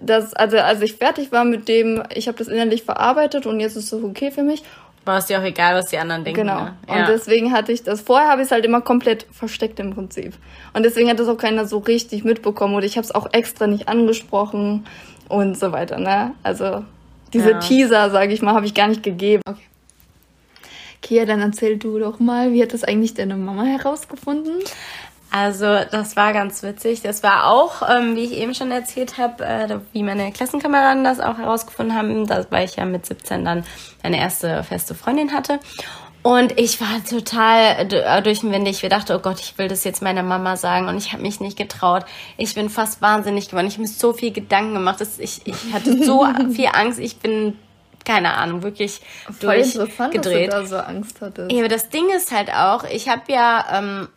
das, 0.00 0.34
also 0.34 0.58
als 0.58 0.82
ich 0.82 0.94
fertig 0.94 1.32
war 1.32 1.44
mit 1.44 1.68
dem, 1.68 2.02
ich 2.14 2.28
habe 2.28 2.36
das 2.38 2.48
innerlich 2.48 2.82
verarbeitet 2.82 3.46
und 3.46 3.60
jetzt 3.60 3.76
ist 3.76 3.92
es 3.92 4.02
okay 4.04 4.30
für 4.30 4.42
mich. 4.42 4.62
War 5.06 5.18
es 5.18 5.26
dir 5.26 5.38
auch 5.38 5.44
egal, 5.44 5.74
was 5.76 5.86
die 5.86 5.98
anderen 5.98 6.24
denken. 6.24 6.40
Genau. 6.42 6.64
Ne? 6.64 6.74
Und 6.88 6.96
Ja. 6.98 7.06
deswegen 7.06 7.52
hatte 7.52 7.70
ich 7.72 7.82
das. 7.84 8.00
Vorher 8.00 8.28
habe 8.28 8.42
ich 8.42 8.46
es 8.46 8.52
halt 8.52 8.64
immer 8.64 8.80
komplett 8.80 9.24
versteckt 9.32 9.78
im 9.78 9.94
Prinzip. 9.94 10.34
Und 10.74 10.82
deswegen 10.82 11.08
hat 11.08 11.18
das 11.20 11.28
auch 11.28 11.38
keiner 11.38 11.64
so 11.66 11.78
richtig 11.78 12.24
mitbekommen. 12.24 12.74
Oder 12.74 12.86
ich 12.86 12.96
habe 12.96 13.04
es 13.04 13.14
auch 13.14 13.28
extra 13.32 13.68
nicht 13.68 13.88
angesprochen 13.88 14.84
und 15.28 15.56
so 15.56 15.70
weiter. 15.72 15.98
Ne? 15.98 16.32
Also 16.42 16.84
diese 17.32 17.52
Ja. 17.52 17.58
Teaser, 17.60 18.10
sage 18.10 18.32
ich 18.32 18.42
mal, 18.42 18.54
habe 18.54 18.66
ich 18.66 18.74
gar 18.74 18.88
nicht 18.88 19.02
gegeben. 19.04 19.42
Okay. 19.48 19.60
Kia, 21.02 21.24
dann 21.24 21.40
erzähl 21.40 21.76
du 21.76 21.98
doch 22.00 22.18
mal, 22.18 22.52
wie 22.52 22.62
hat 22.62 22.72
das 22.74 22.82
eigentlich 22.82 23.14
deine 23.14 23.36
Mama 23.36 23.62
herausgefunden? 23.64 24.54
Also, 25.36 25.80
das 25.90 26.16
war 26.16 26.32
ganz 26.32 26.62
witzig. 26.62 27.02
Das 27.02 27.22
war 27.22 27.46
auch, 27.50 27.82
ähm, 27.86 28.16
wie 28.16 28.24
ich 28.24 28.32
eben 28.32 28.54
schon 28.54 28.70
erzählt 28.70 29.18
habe, 29.18 29.44
äh, 29.44 29.78
wie 29.92 30.02
meine 30.02 30.32
Klassenkameraden 30.32 31.04
das 31.04 31.20
auch 31.20 31.36
herausgefunden 31.36 31.94
haben, 31.94 32.26
dass, 32.26 32.50
weil 32.50 32.64
ich 32.64 32.76
ja 32.76 32.86
mit 32.86 33.04
17 33.04 33.44
dann 33.44 33.62
eine 34.02 34.18
erste 34.18 34.62
feste 34.64 34.94
Freundin 34.94 35.34
hatte. 35.34 35.60
Und 36.22 36.58
ich 36.58 36.80
war 36.80 37.04
total 37.04 37.86
äh, 37.92 38.22
durchwendig. 38.22 38.82
Ich 38.82 38.88
dachte, 38.88 39.14
oh 39.14 39.18
Gott, 39.18 39.38
ich 39.40 39.58
will 39.58 39.68
das 39.68 39.84
jetzt 39.84 40.00
meiner 40.00 40.22
Mama 40.22 40.56
sagen. 40.56 40.88
Und 40.88 40.96
ich 40.96 41.12
habe 41.12 41.20
mich 41.22 41.38
nicht 41.38 41.58
getraut. 41.58 42.06
Ich 42.38 42.54
bin 42.54 42.70
fast 42.70 43.02
wahnsinnig 43.02 43.50
geworden. 43.50 43.66
Ich 43.66 43.74
habe 43.74 43.82
mir 43.82 43.88
so 43.88 44.14
viel 44.14 44.32
Gedanken 44.32 44.72
gemacht. 44.72 45.02
dass 45.02 45.18
Ich, 45.18 45.42
ich 45.44 45.72
hatte 45.74 46.02
so 46.02 46.26
viel 46.50 46.70
Angst. 46.72 46.98
Ich 46.98 47.18
bin, 47.18 47.58
keine 48.06 48.32
Ahnung, 48.32 48.62
wirklich 48.62 49.02
Voll 49.38 49.62
durchgedreht. 49.62 50.50
dass 50.50 50.62
du 50.62 50.62
da 50.62 50.66
so 50.66 50.76
Angst 50.78 51.20
hattest. 51.20 51.52
Ja, 51.52 51.58
aber 51.58 51.68
das 51.68 51.90
Ding 51.90 52.08
ist 52.16 52.32
halt 52.32 52.50
auch, 52.54 52.84
ich 52.84 53.10
habe 53.10 53.30
ja, 53.30 53.66
ähm, 53.74 54.08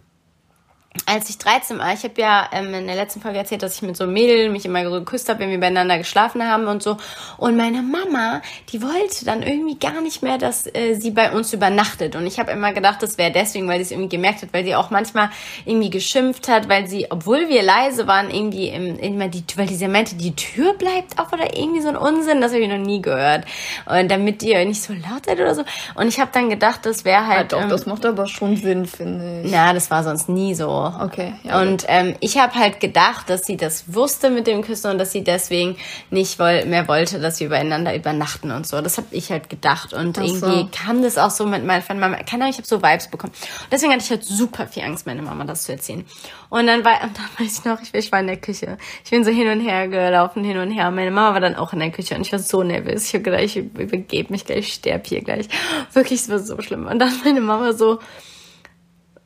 als 1.05 1.29
ich 1.29 1.37
13 1.37 1.77
war, 1.79 1.93
ich 1.93 2.03
habe 2.03 2.19
ja 2.19 2.47
ähm, 2.51 2.73
in 2.73 2.87
der 2.87 2.95
letzten 2.95 3.21
Folge 3.21 3.37
erzählt, 3.37 3.63
dass 3.63 3.75
ich 3.75 3.81
mit 3.81 3.95
so 3.97 4.03
einem 4.05 4.13
Mädel 4.13 4.49
mich 4.49 4.65
immer 4.65 4.83
geküsst 4.83 5.29
habe, 5.29 5.39
wenn 5.39 5.49
wir 5.49 5.59
beieinander 5.59 5.97
geschlafen 5.97 6.43
haben 6.43 6.67
und 6.67 6.81
so. 6.83 6.97
Und 7.37 7.55
meine 7.57 7.81
Mama, 7.81 8.41
die 8.71 8.81
wollte 8.81 9.25
dann 9.25 9.41
irgendwie 9.43 9.77
gar 9.77 10.01
nicht 10.01 10.21
mehr, 10.23 10.37
dass 10.37 10.65
äh, 10.67 10.95
sie 10.95 11.11
bei 11.11 11.31
uns 11.31 11.53
übernachtet. 11.53 12.15
Und 12.15 12.25
ich 12.27 12.39
habe 12.39 12.51
immer 12.51 12.73
gedacht, 12.73 13.01
das 13.03 13.17
wäre 13.17 13.31
deswegen, 13.31 13.67
weil 13.67 13.77
sie 13.77 13.83
es 13.83 13.91
irgendwie 13.91 14.09
gemerkt 14.15 14.41
hat, 14.41 14.49
weil 14.53 14.63
sie 14.63 14.75
auch 14.75 14.89
manchmal 14.89 15.29
irgendwie 15.65 15.89
geschimpft 15.89 16.47
hat, 16.47 16.69
weil 16.69 16.87
sie, 16.87 17.07
obwohl 17.09 17.49
wir 17.49 17.63
leise 17.63 18.07
waren, 18.07 18.29
irgendwie 18.29 18.69
im, 18.69 18.97
immer 18.99 19.27
die, 19.27 19.43
weil 19.55 19.67
sie 19.69 19.87
meinte, 19.87 20.15
die 20.15 20.35
Tür 20.35 20.73
bleibt 20.73 21.17
auf 21.19 21.31
oder 21.33 21.55
irgendwie 21.57 21.81
so 21.81 21.89
ein 21.89 21.97
Unsinn, 21.97 22.41
das 22.41 22.51
habe 22.53 22.61
ich 22.61 22.69
noch 22.69 22.77
nie 22.77 23.01
gehört. 23.01 23.45
Und 23.85 24.09
damit 24.09 24.43
ihr 24.43 24.63
nicht 24.65 24.81
so 24.81 24.93
laut 24.93 25.25
seid 25.25 25.39
oder 25.39 25.55
so. 25.55 25.63
Und 25.95 26.07
ich 26.07 26.19
habe 26.19 26.31
dann 26.33 26.49
gedacht, 26.49 26.85
das 26.85 27.05
wäre 27.05 27.23
Ja, 27.23 27.27
halt. 27.27 27.53
doch, 27.53 27.61
ähm, 27.61 27.69
das 27.69 27.85
macht 27.85 28.05
aber 28.05 28.27
schon 28.27 28.55
Sinn, 28.57 28.85
finde 28.85 29.41
ich. 29.43 29.51
na, 29.51 29.73
das 29.73 29.89
war 29.91 30.03
sonst 30.03 30.29
nie 30.29 30.55
so. 30.55 30.88
Okay, 30.99 31.33
ja, 31.43 31.61
und 31.61 31.85
ähm, 31.87 32.15
ich 32.19 32.37
habe 32.37 32.53
halt 32.55 32.79
gedacht, 32.79 33.29
dass 33.29 33.43
sie 33.45 33.57
das 33.57 33.93
wusste 33.93 34.29
mit 34.29 34.47
dem 34.47 34.61
Küssen 34.61 34.91
und 34.91 34.97
dass 34.97 35.11
sie 35.11 35.23
deswegen 35.23 35.77
nicht 36.09 36.39
woll 36.39 36.65
mehr 36.65 36.87
wollte, 36.87 37.19
dass 37.19 37.39
wir 37.39 37.47
übereinander 37.47 37.95
übernachten 37.95 38.51
und 38.51 38.67
so. 38.67 38.81
Das 38.81 38.97
habe 38.97 39.07
ich 39.11 39.31
halt 39.31 39.49
gedacht. 39.49 39.93
Und 39.93 40.17
so. 40.17 40.23
irgendwie 40.23 40.69
kam 40.71 41.01
das 41.01 41.17
auch 41.17 41.31
so 41.31 41.45
mit 41.45 41.65
meiner 41.65 41.81
von 41.81 41.99
Mama. 41.99 42.17
Keine 42.17 42.43
Ahnung, 42.43 42.49
ich 42.51 42.57
habe 42.57 42.67
so 42.67 42.81
Vibes 42.81 43.07
bekommen. 43.09 43.33
Und 43.33 43.71
deswegen 43.71 43.91
hatte 43.91 44.03
ich 44.03 44.09
halt 44.09 44.23
super 44.23 44.67
viel 44.67 44.83
Angst, 44.83 45.05
meine 45.05 45.21
Mama 45.21 45.45
das 45.45 45.63
zu 45.63 45.71
erzählen. 45.71 46.05
Und 46.49 46.67
dann 46.67 46.83
war, 46.83 46.93
und 47.03 47.17
dann 47.17 47.27
weiß 47.37 47.59
ich 47.59 47.65
noch, 47.65 47.81
ich, 47.81 47.93
ich 47.93 48.11
war 48.11 48.19
in 48.19 48.27
der 48.27 48.37
Küche. 48.37 48.77
Ich 49.03 49.11
bin 49.11 49.23
so 49.23 49.31
hin 49.31 49.49
und 49.49 49.59
her 49.59 49.87
gelaufen, 49.87 50.43
hin 50.43 50.57
und 50.57 50.71
her. 50.71 50.87
Und 50.87 50.95
meine 50.95 51.11
Mama 51.11 51.33
war 51.33 51.41
dann 51.41 51.55
auch 51.55 51.73
in 51.73 51.79
der 51.79 51.91
Küche 51.91 52.15
und 52.15 52.21
ich 52.21 52.31
war 52.31 52.39
so 52.39 52.63
nervös. 52.63 53.05
Ich 53.05 53.13
habe 53.13 53.23
gedacht, 53.23 53.41
ich 53.41 53.57
übergebe 53.57 54.31
mich 54.31 54.45
gleich, 54.45 54.59
ich 54.59 54.73
sterbe 54.73 55.03
hier 55.07 55.21
gleich. 55.21 55.47
Wirklich, 55.93 56.21
es 56.21 56.29
war 56.29 56.39
so 56.39 56.59
schlimm. 56.61 56.87
Und 56.87 56.99
dann 56.99 57.11
meine 57.23 57.41
Mama 57.41 57.73
so, 57.73 57.99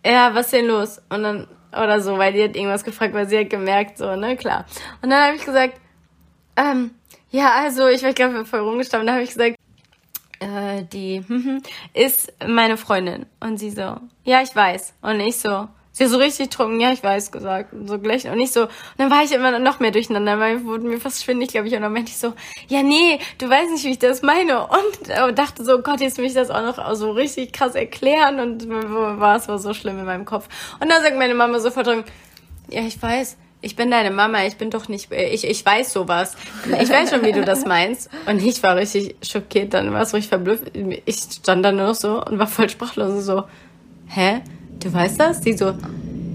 ja, 0.05 0.33
was 0.33 0.47
ist 0.47 0.53
denn 0.53 0.67
los? 0.67 1.01
Und 1.09 1.23
dann, 1.23 1.47
oder 1.71 2.01
so, 2.01 2.17
weil 2.17 2.33
die 2.33 2.43
hat 2.43 2.55
irgendwas 2.55 2.83
gefragt, 2.83 3.13
weil 3.13 3.27
sie 3.27 3.39
hat 3.39 3.49
gemerkt, 3.49 3.97
so, 3.97 4.15
ne, 4.15 4.35
klar. 4.35 4.65
Und 5.01 5.09
dann 5.09 5.23
habe 5.23 5.35
ich 5.35 5.45
gesagt, 5.45 5.79
ähm, 6.55 6.91
ja, 7.31 7.51
also, 7.51 7.87
ich 7.87 8.03
ich 8.03 8.15
glaube, 8.15 8.45
voll 8.45 8.59
rumgestanden, 8.59 9.07
da 9.07 9.13
habe 9.13 9.23
ich 9.23 9.29
gesagt, 9.29 9.57
äh, 10.39 10.83
die 10.83 11.23
ist 11.93 12.31
meine 12.45 12.77
Freundin. 12.77 13.25
Und 13.39 13.57
sie 13.57 13.71
so, 13.71 13.97
ja, 14.23 14.41
ich 14.41 14.55
weiß. 14.55 14.93
Und 15.01 15.19
ich 15.19 15.37
so, 15.37 15.67
sie 15.93 16.07
so 16.07 16.17
richtig 16.17 16.49
trunken, 16.49 16.79
ja, 16.79 16.91
ich 16.91 17.03
weiß 17.03 17.31
gesagt. 17.31 17.71
Und 17.71 17.87
so 17.87 17.99
gleich. 17.99 18.27
Und 18.27 18.39
ich 18.39 18.51
so, 18.51 18.63
und 18.63 18.69
dann 18.97 19.11
war 19.11 19.23
ich 19.23 19.31
immer 19.31 19.57
noch 19.59 19.79
mehr 19.79 19.91
durcheinander, 19.91 20.39
weil 20.39 20.65
wurde 20.65 20.85
mir 20.85 20.99
fast 20.99 21.23
schwindig, 21.23 21.49
glaube 21.49 21.67
ich. 21.67 21.75
Und 21.75 21.83
dann 21.83 21.93
meinte 21.93 22.11
ich 22.11 22.17
so, 22.17 22.33
ja, 22.67 22.81
nee, 22.81 23.19
du 23.37 23.49
weißt 23.49 23.71
nicht, 23.71 23.85
wie 23.85 23.91
ich 23.91 23.99
das 23.99 24.23
meine. 24.23 24.63
Und 24.63 25.09
äh, 25.09 25.31
dachte 25.33 25.63
so, 25.63 25.81
Gott, 25.81 26.01
jetzt 26.01 26.17
will 26.17 26.25
ich 26.25 26.33
das 26.33 26.49
auch 26.49 26.63
noch 26.63 26.95
so 26.95 27.11
richtig 27.11 27.53
krass 27.53 27.75
erklären. 27.75 28.39
Und 28.39 28.67
war 28.67 29.37
es 29.37 29.47
war 29.47 29.59
so 29.59 29.73
schlimm 29.73 29.99
in 29.99 30.05
meinem 30.05 30.25
Kopf. 30.25 30.49
Und 30.81 30.91
dann 30.91 31.01
sagt 31.01 31.17
meine 31.17 31.35
Mama 31.35 31.59
sofort, 31.59 31.87
ja, 32.69 32.81
ich 32.81 33.01
weiß. 33.01 33.37
Ich 33.61 33.77
bin 33.77 33.89
deine 33.89 34.11
Mama, 34.11 34.43
ich 34.45 34.57
bin 34.57 34.71
doch 34.71 34.89
nicht, 34.89 35.09
äh, 35.13 35.29
ich, 35.29 35.47
ich 35.47 35.65
weiß 35.65 35.93
sowas. 35.93 36.35
Ich 36.81 36.89
weiß 36.89 37.11
schon, 37.11 37.23
wie 37.23 37.31
du 37.31 37.45
das 37.45 37.65
meinst. 37.65 38.09
Und 38.25 38.43
ich 38.43 38.61
war 38.61 38.75
richtig 38.75 39.15
schockiert, 39.21 39.73
dann 39.73 39.93
war 39.93 40.01
es 40.01 40.13
richtig 40.13 40.29
verblüfft. 40.29 40.71
Ich 41.05 41.17
stand 41.17 41.63
da 41.63 41.71
nur 41.71 41.87
noch 41.87 41.95
so 41.95 42.21
und 42.21 42.39
war 42.39 42.47
voll 42.47 42.67
sprachlos 42.67 43.11
und 43.11 43.21
so, 43.21 43.43
hä? 44.07 44.41
Du 44.83 44.93
weißt 44.93 45.17
das? 45.17 45.39
Die 45.39 45.53
so, 45.53 45.73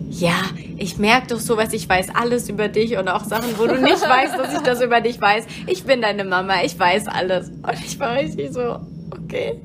ja, 0.09 0.41
ich 0.79 0.97
merke 0.97 1.27
doch 1.27 1.41
sowas, 1.41 1.75
ich 1.75 1.87
weiß 1.87 2.15
alles 2.15 2.49
über 2.49 2.69
dich 2.69 2.97
und 2.97 3.09
auch 3.09 3.25
Sachen, 3.25 3.59
wo 3.59 3.67
du 3.67 3.79
nicht 3.79 4.01
weißt, 4.09 4.39
dass 4.39 4.55
ich 4.55 4.61
das 4.61 4.81
über 4.81 5.03
dich 5.03 5.21
weiß. 5.21 5.47
Ich 5.67 5.85
bin 5.85 6.01
deine 6.01 6.25
Mama, 6.25 6.63
ich 6.63 6.79
weiß 6.79 7.09
alles. 7.09 7.51
Und 7.51 7.85
ich 7.85 7.99
war 8.01 8.15
richtig 8.15 8.53
so, 8.53 8.81
okay. 9.11 9.61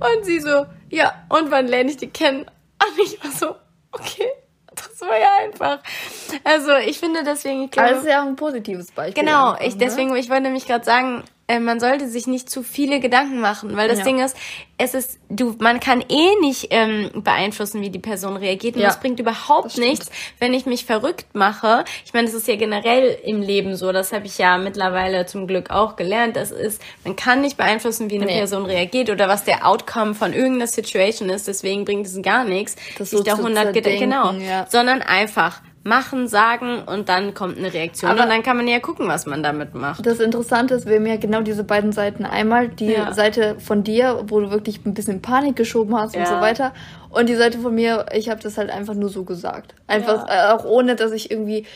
Und 0.00 0.24
sie 0.24 0.40
so, 0.40 0.64
ja, 0.88 1.12
und 1.28 1.50
wann 1.50 1.66
lerne 1.66 1.90
ich 1.90 1.98
die 1.98 2.08
kennen? 2.08 2.42
Und 2.42 3.04
ich 3.04 3.22
war 3.22 3.30
so, 3.30 3.56
okay. 3.92 4.30
Das 4.74 5.00
war 5.02 5.18
ja 5.18 5.28
einfach. 5.44 5.78
Also 6.42 6.72
ich 6.76 6.98
finde 6.98 7.22
deswegen, 7.24 7.64
ich 7.64 7.78
Aber 7.78 7.88
glaube, 7.88 7.90
das 7.90 8.04
ist 8.04 8.10
ja 8.10 8.22
auch 8.22 8.26
ein 8.26 8.36
positives 8.36 8.90
Beispiel. 8.90 9.22
Genau, 9.22 9.50
einfach, 9.50 9.60
ich 9.66 9.74
ne? 9.74 9.84
deswegen, 9.84 10.16
ich 10.16 10.30
wollte 10.30 10.42
nämlich 10.44 10.66
gerade 10.66 10.84
sagen, 10.84 11.22
äh, 11.46 11.60
man 11.60 11.78
sollte 11.80 12.08
sich 12.08 12.26
nicht 12.26 12.48
zu 12.48 12.62
viele 12.62 13.00
Gedanken 13.00 13.40
machen, 13.40 13.76
weil 13.76 13.88
das 13.88 13.98
Ja. 13.98 14.04
Ding 14.04 14.18
ist, 14.20 14.36
es 14.78 14.94
ist, 14.94 15.18
du, 15.28 15.54
man 15.60 15.78
kann 15.78 16.00
eh 16.08 16.40
nicht 16.40 16.68
ähm, 16.70 17.10
beeinflussen, 17.14 17.80
wie 17.82 17.90
die 17.90 17.98
Person 17.98 18.36
reagiert. 18.36 18.74
Und 18.76 18.80
Ja. 18.82 18.88
das 18.88 18.98
bringt 18.98 19.20
überhaupt 19.20 19.72
stimmt. 19.72 19.86
nichts, 19.88 20.10
wenn 20.40 20.52
ich 20.54 20.66
mich 20.66 20.84
verrückt 20.84 21.26
mache. 21.34 21.84
Ich 22.04 22.12
meine, 22.12 22.26
das 22.26 22.34
ist 22.34 22.48
ja 22.48 22.56
generell 22.56 23.16
im 23.24 23.40
Leben 23.42 23.76
so, 23.76 23.92
das 23.92 24.12
habe 24.12 24.26
ich 24.26 24.38
ja 24.38 24.58
mittlerweile 24.58 25.26
zum 25.26 25.46
Glück 25.46 25.70
auch 25.70 25.96
gelernt. 25.96 26.34
Das 26.36 26.50
ist, 26.50 26.80
man 27.04 27.14
kann 27.14 27.40
nicht 27.42 27.56
beeinflussen, 27.56 28.10
wie 28.10 28.16
eine 28.16 28.26
Nee. 28.26 28.38
Person 28.38 28.66
reagiert 28.66 29.10
oder 29.10 29.28
was 29.28 29.44
der 29.44 29.66
Outcome 29.68 30.14
von 30.14 30.32
irgendeiner 30.32 30.66
Situation 30.66 31.28
ist. 31.28 31.46
Deswegen 31.46 31.84
bringt 31.84 32.06
es 32.06 32.20
gar 32.22 32.44
nichts, 32.44 32.74
Das 32.98 33.10
sich 33.10 33.18
so 33.18 33.22
da 33.24 33.32
zu 33.36 33.42
100 33.42 33.72
Gedanken, 33.74 34.00
genau, 34.00 34.32
ja. 34.32 34.66
sondern 34.70 35.02
einfach 35.02 35.60
machen, 35.84 36.28
sagen 36.28 36.82
und 36.86 37.08
dann 37.10 37.34
kommt 37.34 37.58
eine 37.58 37.72
Reaktion 37.72 38.10
Aber- 38.10 38.22
und 38.22 38.28
dann 38.30 38.42
kann 38.42 38.56
man 38.56 38.66
ja 38.66 38.80
gucken, 38.80 39.06
was 39.06 39.26
man 39.26 39.42
damit 39.42 39.74
macht. 39.74 40.04
Das 40.06 40.18
Interessante 40.18 40.74
ist, 40.74 40.86
wir 40.86 40.96
haben 40.96 41.06
ja 41.06 41.16
genau 41.18 41.42
diese 41.42 41.62
beiden 41.62 41.92
Seiten. 41.92 42.24
Einmal 42.24 42.68
die 42.68 42.92
Ja. 42.92 43.12
Seite 43.12 43.56
von 43.60 43.84
dir, 43.84 44.24
wo 44.28 44.40
du 44.40 44.50
wirklich 44.50 44.84
ein 44.86 44.94
bisschen 44.94 45.20
Panik 45.20 45.56
geschoben 45.56 45.94
hast 45.96 46.16
und 46.16 46.22
Ja. 46.22 46.26
so 46.26 46.40
weiter. 46.40 46.72
Und 47.10 47.28
die 47.28 47.36
Seite 47.36 47.58
von 47.58 47.74
mir, 47.74 48.06
ich 48.12 48.30
habe 48.30 48.40
das 48.40 48.56
halt 48.58 48.70
einfach 48.70 48.94
nur 48.94 49.10
so 49.10 49.24
gesagt. 49.24 49.74
Einfach 49.86 50.26
äh, 50.28 50.52
auch 50.52 50.64
ohne, 50.64 50.96
dass 50.96 51.12
ich 51.12 51.30
irgendwie, 51.30 51.66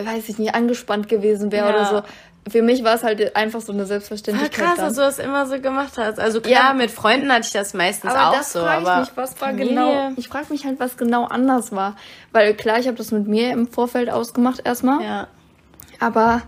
weiß 0.00 0.28
ich 0.30 0.38
nicht, 0.38 0.54
angespannt 0.54 1.08
gewesen 1.08 1.52
wäre 1.52 1.68
Ja. 1.68 1.74
oder 1.74 1.84
so. 1.84 2.02
Für 2.50 2.62
mich 2.62 2.84
war 2.84 2.94
es 2.94 3.02
halt 3.02 3.34
einfach 3.36 3.60
so 3.60 3.72
eine 3.72 3.82
Voll 3.82 3.88
Selbstverständlichkeit. 3.88 4.52
krass, 4.66 4.76
dann. 4.76 4.86
dass 4.86 4.94
du 4.94 5.00
das 5.02 5.18
immer 5.18 5.46
so 5.46 5.60
gemacht 5.60 5.92
hast. 5.96 6.18
Also 6.18 6.40
klar, 6.40 6.68
Ja. 6.70 6.74
mit 6.74 6.90
Freunden 6.90 7.30
hatte 7.32 7.46
ich 7.46 7.52
das 7.52 7.74
meistens 7.74 8.12
aber 8.14 8.30
auch 8.30 8.34
das 8.36 8.52
so, 8.52 8.60
frage 8.60 8.82
ich 8.82 8.88
aber 8.88 9.00
mich, 9.00 9.10
was 9.14 9.40
war 9.40 9.48
Familie- 9.50 9.68
genau. 9.68 10.10
Ich 10.16 10.28
frage 10.28 10.46
mich 10.50 10.64
halt, 10.64 10.80
was 10.80 10.96
genau 10.96 11.24
anders 11.24 11.72
war. 11.72 11.96
Weil 12.32 12.54
klar, 12.54 12.78
ich 12.78 12.86
habe 12.86 12.96
das 12.96 13.10
mit 13.12 13.26
mir 13.26 13.50
im 13.52 13.66
Vorfeld 13.68 14.10
ausgemacht 14.10 14.62
erstmal. 14.64 15.02
Ja. 15.02 15.26
Aber 16.00 16.42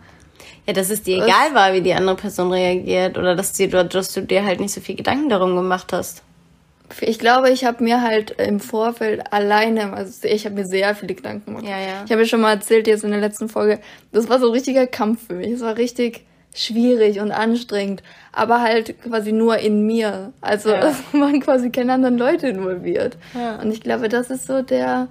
Ja, 0.67 0.73
dass 0.75 0.91
es 0.91 1.03
dir 1.03 1.25
egal 1.25 1.55
war, 1.55 1.73
wie 1.73 1.81
die 1.81 1.95
andere 1.95 2.17
Person 2.17 2.53
reagiert 2.53 3.19
oder 3.19 3.35
dass, 3.35 3.53
die, 3.53 3.69
dass 3.69 4.13
du 4.13 4.23
dir 4.23 4.45
halt 4.45 4.61
nicht 4.61 4.73
so 4.73 4.81
viel 4.81 4.95
Gedanken 4.95 5.29
darum 5.29 5.57
gemacht 5.57 5.93
hast. 5.93 6.23
Ich 7.01 7.19
glaube, 7.19 7.51
ich 7.51 7.65
habe 7.65 7.83
mir 7.85 8.03
halt 8.03 8.33
im 8.33 8.61
Vorfeld 8.61 9.33
alleine, 9.33 9.93
also 9.93 10.27
ich 10.29 10.45
habe 10.45 10.55
mir 10.57 10.67
sehr 10.67 10.95
viele 10.95 11.15
Gedanken 11.15 11.47
gemacht. 11.47 11.65
Ja, 11.65 11.79
ja. 11.79 12.03
Ich 12.05 12.11
habe 12.11 12.23
mir 12.23 12.27
schon 12.27 12.41
mal 12.41 12.53
erzählt 12.53 12.87
jetzt 12.87 13.05
in 13.05 13.11
der 13.11 13.21
letzten 13.21 13.49
Folge, 13.49 13.81
das 14.13 14.29
war 14.29 14.39
so 14.39 14.47
ein 14.47 14.53
richtiger 14.53 14.87
Kampf 14.87 15.27
für 15.29 15.35
mich. 15.35 15.51
Es 15.53 15.61
war 15.61 15.77
richtig 15.77 16.25
schwierig 16.55 17.21
und 17.21 17.31
anstrengend, 17.31 18.03
aber 18.33 18.61
halt 18.61 19.01
quasi 19.03 19.31
nur 19.33 19.59
in 19.59 19.87
mir. 19.87 20.33
Also 20.41 20.71
Ja. 20.71 20.93
waren 21.13 21.41
quasi 21.41 21.71
keine 21.71 21.93
anderen 21.93 22.19
Leute 22.19 22.49
involviert. 22.49 23.17
Ja. 23.35 23.61
Und 23.61 23.71
ich 23.73 23.81
glaube, 23.81 24.09
das 24.09 24.31
ist 24.31 24.47
so 24.47 24.63
der 24.63 25.07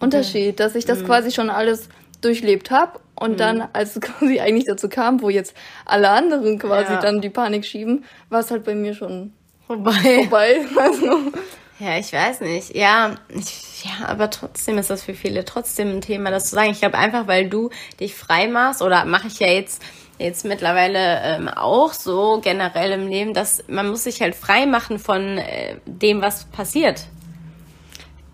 Unterschied, 0.00 0.60
dass 0.60 0.74
ich 0.74 0.84
das 0.84 1.00
Mhm. 1.00 1.06
quasi 1.06 1.30
schon 1.30 1.48
alles 1.50 1.88
durchlebt 2.20 2.70
habe 2.70 3.00
und 3.14 3.40
dann, 3.40 3.64
als 3.72 3.96
es 3.96 4.00
quasi 4.02 4.40
eigentlich 4.40 4.66
dazu 4.66 4.88
kam, 4.88 5.22
wo 5.22 5.30
jetzt 5.30 5.54
alle 5.86 6.10
anderen 6.10 6.58
quasi 6.58 6.92
Ja. 6.92 7.00
dann 7.00 7.20
die 7.20 7.30
Panik 7.30 7.64
schieben, 7.64 8.04
war 8.28 8.40
es 8.40 8.50
halt 8.50 8.64
bei 8.64 8.74
mir 8.74 8.94
schon 8.94 9.32
Wobei. 9.68 9.92
vorbei. 10.28 10.66
Also, 10.76 11.32
Ja, 11.80 11.98
ich 11.98 12.12
weiß 12.12 12.40
nicht. 12.40 12.74
Ja, 12.74 13.16
ich, 13.28 13.84
ja, 13.84 14.06
aber 14.06 14.30
trotzdem 14.30 14.78
ist 14.78 14.90
das 14.90 15.02
für 15.02 15.14
viele 15.14 15.44
trotzdem 15.44 15.96
ein 15.96 16.00
Thema, 16.00 16.30
das 16.30 16.46
zu 16.46 16.54
sagen. 16.54 16.70
Ich 16.70 16.80
glaube 16.80 16.96
einfach, 16.96 17.26
weil 17.26 17.48
du 17.48 17.70
dich 17.98 18.14
frei 18.14 18.46
machst 18.46 18.80
oder 18.80 19.04
mache 19.04 19.26
ich 19.26 19.40
ja 19.40 19.48
jetzt 19.48 19.82
jetzt 20.16 20.44
mittlerweile 20.44 21.20
ähm, 21.22 21.48
auch 21.48 21.92
so 21.92 22.40
generell 22.40 22.92
im 22.92 23.08
Leben, 23.08 23.34
dass 23.34 23.64
man 23.66 23.88
muss 23.88 24.04
sich 24.04 24.20
halt 24.20 24.36
frei 24.36 24.64
machen 24.64 25.00
von 25.00 25.38
äh, 25.38 25.76
dem, 25.86 26.22
was 26.22 26.44
passiert. 26.44 27.06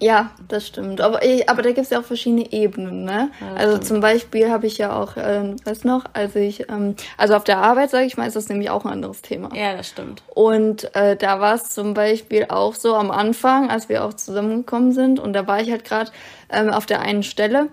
Ja, 0.01 0.31
das 0.49 0.67
stimmt. 0.67 1.01
Aber, 1.01 1.23
ich, 1.23 1.49
aber 1.49 1.61
da 1.63 1.73
gibt's 1.73 1.91
ja 1.91 2.01
auch 2.01 2.05
verschiedene 2.05 2.51
Ebenen, 2.53 3.05
ne? 3.05 3.31
also 3.55 3.79
zum 3.79 4.01
Beispiel 4.01 4.51
habe 4.51 4.67
ich 4.67 4.79
ja 4.79 4.99
auch, 4.99 5.17
äh, 5.17 5.55
weißt 5.65 5.85
noch, 5.85 6.07
als 6.15 6.35
ich, 6.37 6.69
ähm, 6.71 6.97
also 7.19 7.35
auf 7.35 7.45
der 7.45 7.59
Arbeit, 7.59 7.91
sage 7.91 8.07
ich 8.07 8.17
mal, 8.17 8.27
ist 8.27 8.37
das 8.37 8.49
nämlich 8.49 8.71
auch 8.71 8.87
ein 8.87 8.93
anderes 8.93 9.21
Thema. 9.21 9.55
Ja, 9.55 9.77
das 9.77 9.89
stimmt. 9.89 10.23
Und 10.29 10.95
äh, 10.97 11.17
da 11.17 11.41
war 11.41 11.55
es 11.55 11.71
zum 11.71 11.93
Beispiel 11.93 12.47
auch 12.49 12.75
so 12.75 12.95
am 12.95 13.11
Anfang, 13.11 13.69
als 13.69 13.91
wir 13.91 14.05
auch 14.05 14.15
zusammengekommen 14.15 14.93
sind, 14.93 15.21
und 15.21 15.35
da 15.35 15.47
war 15.47 15.61
ich 15.61 15.71
halt 15.71 15.85
gerade 15.85 16.11
ähm, 16.51 16.71
auf 16.71 16.87
der 16.87 17.01
einen 17.03 17.23
Stelle. 17.23 17.69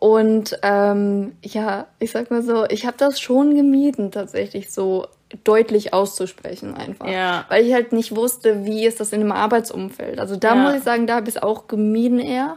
Und 0.00 0.58
ähm, 0.62 1.36
ja, 1.42 1.86
ich 1.98 2.10
sag 2.10 2.30
mal 2.30 2.42
so, 2.42 2.64
ich 2.66 2.86
habe 2.86 2.96
das 2.96 3.20
schon 3.20 3.54
gemieden, 3.54 4.10
tatsächlich 4.10 4.70
so 4.70 5.06
deutlich 5.44 5.92
auszusprechen 5.94 6.74
einfach. 6.74 7.06
Ja. 7.08 7.44
Weil 7.48 7.64
ich 7.66 7.72
halt 7.72 7.92
nicht 7.92 8.14
wusste, 8.16 8.64
wie 8.64 8.84
ist 8.86 9.00
das 9.00 9.12
in 9.12 9.20
einem 9.20 9.32
Arbeitsumfeld. 9.32 10.18
Also 10.18 10.36
da 10.36 10.48
Ja. 10.48 10.54
muss 10.56 10.74
ich 10.74 10.82
sagen, 10.82 11.06
da 11.06 11.16
habe 11.16 11.28
ich 11.28 11.36
es 11.36 11.42
auch 11.42 11.68
gemieden 11.68 12.18
eher. 12.18 12.56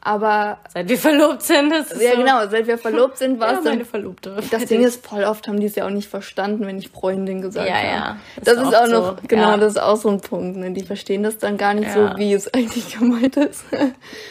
Aber 0.00 0.58
Seit 0.72 0.88
wir 0.88 0.96
verlobt 0.96 1.42
sind, 1.42 1.72
ist 1.74 1.92
es 1.92 2.00
ja 2.00 2.12
so. 2.12 2.18
genau, 2.18 2.46
seit 2.48 2.68
wir 2.68 2.78
verlobt 2.78 3.18
sind, 3.18 3.40
war 3.40 3.48
Ja, 3.52 3.58
es 3.58 3.64
dann 3.64 3.72
meine 3.74 3.84
Verlobte. 3.84 4.36
das 4.50 4.64
Ding 4.66 4.82
ist, 4.82 5.04
voll 5.04 5.24
oft 5.24 5.48
haben 5.48 5.58
die 5.58 5.66
es 5.66 5.74
ja 5.74 5.84
auch 5.86 5.90
nicht 5.90 6.08
verstanden, 6.08 6.64
wenn 6.66 6.78
ich 6.78 6.88
Freundin 6.88 7.42
gesagt 7.42 7.68
Ja, 7.68 7.74
habe. 7.74 7.86
ja. 7.88 8.16
Das, 8.44 8.54
Ist 8.54 8.62
ist 8.68 8.76
auch 8.76 8.86
noch, 8.86 9.16
so, 9.18 9.26
genau, 9.26 9.50
ja. 9.50 9.56
das 9.56 9.72
ist 9.72 9.82
auch 9.82 9.96
so 9.96 10.08
ein 10.08 10.20
Punkt. 10.20 10.56
Ne? 10.56 10.70
Die 10.70 10.84
verstehen 10.84 11.24
das 11.24 11.38
dann 11.38 11.56
gar 11.58 11.74
nicht 11.74 11.88
Ja. 11.94 12.12
so, 12.12 12.16
wie 12.18 12.32
es 12.32 12.46
eigentlich 12.54 12.96
gemeint 12.96 13.36
ist. 13.36 13.64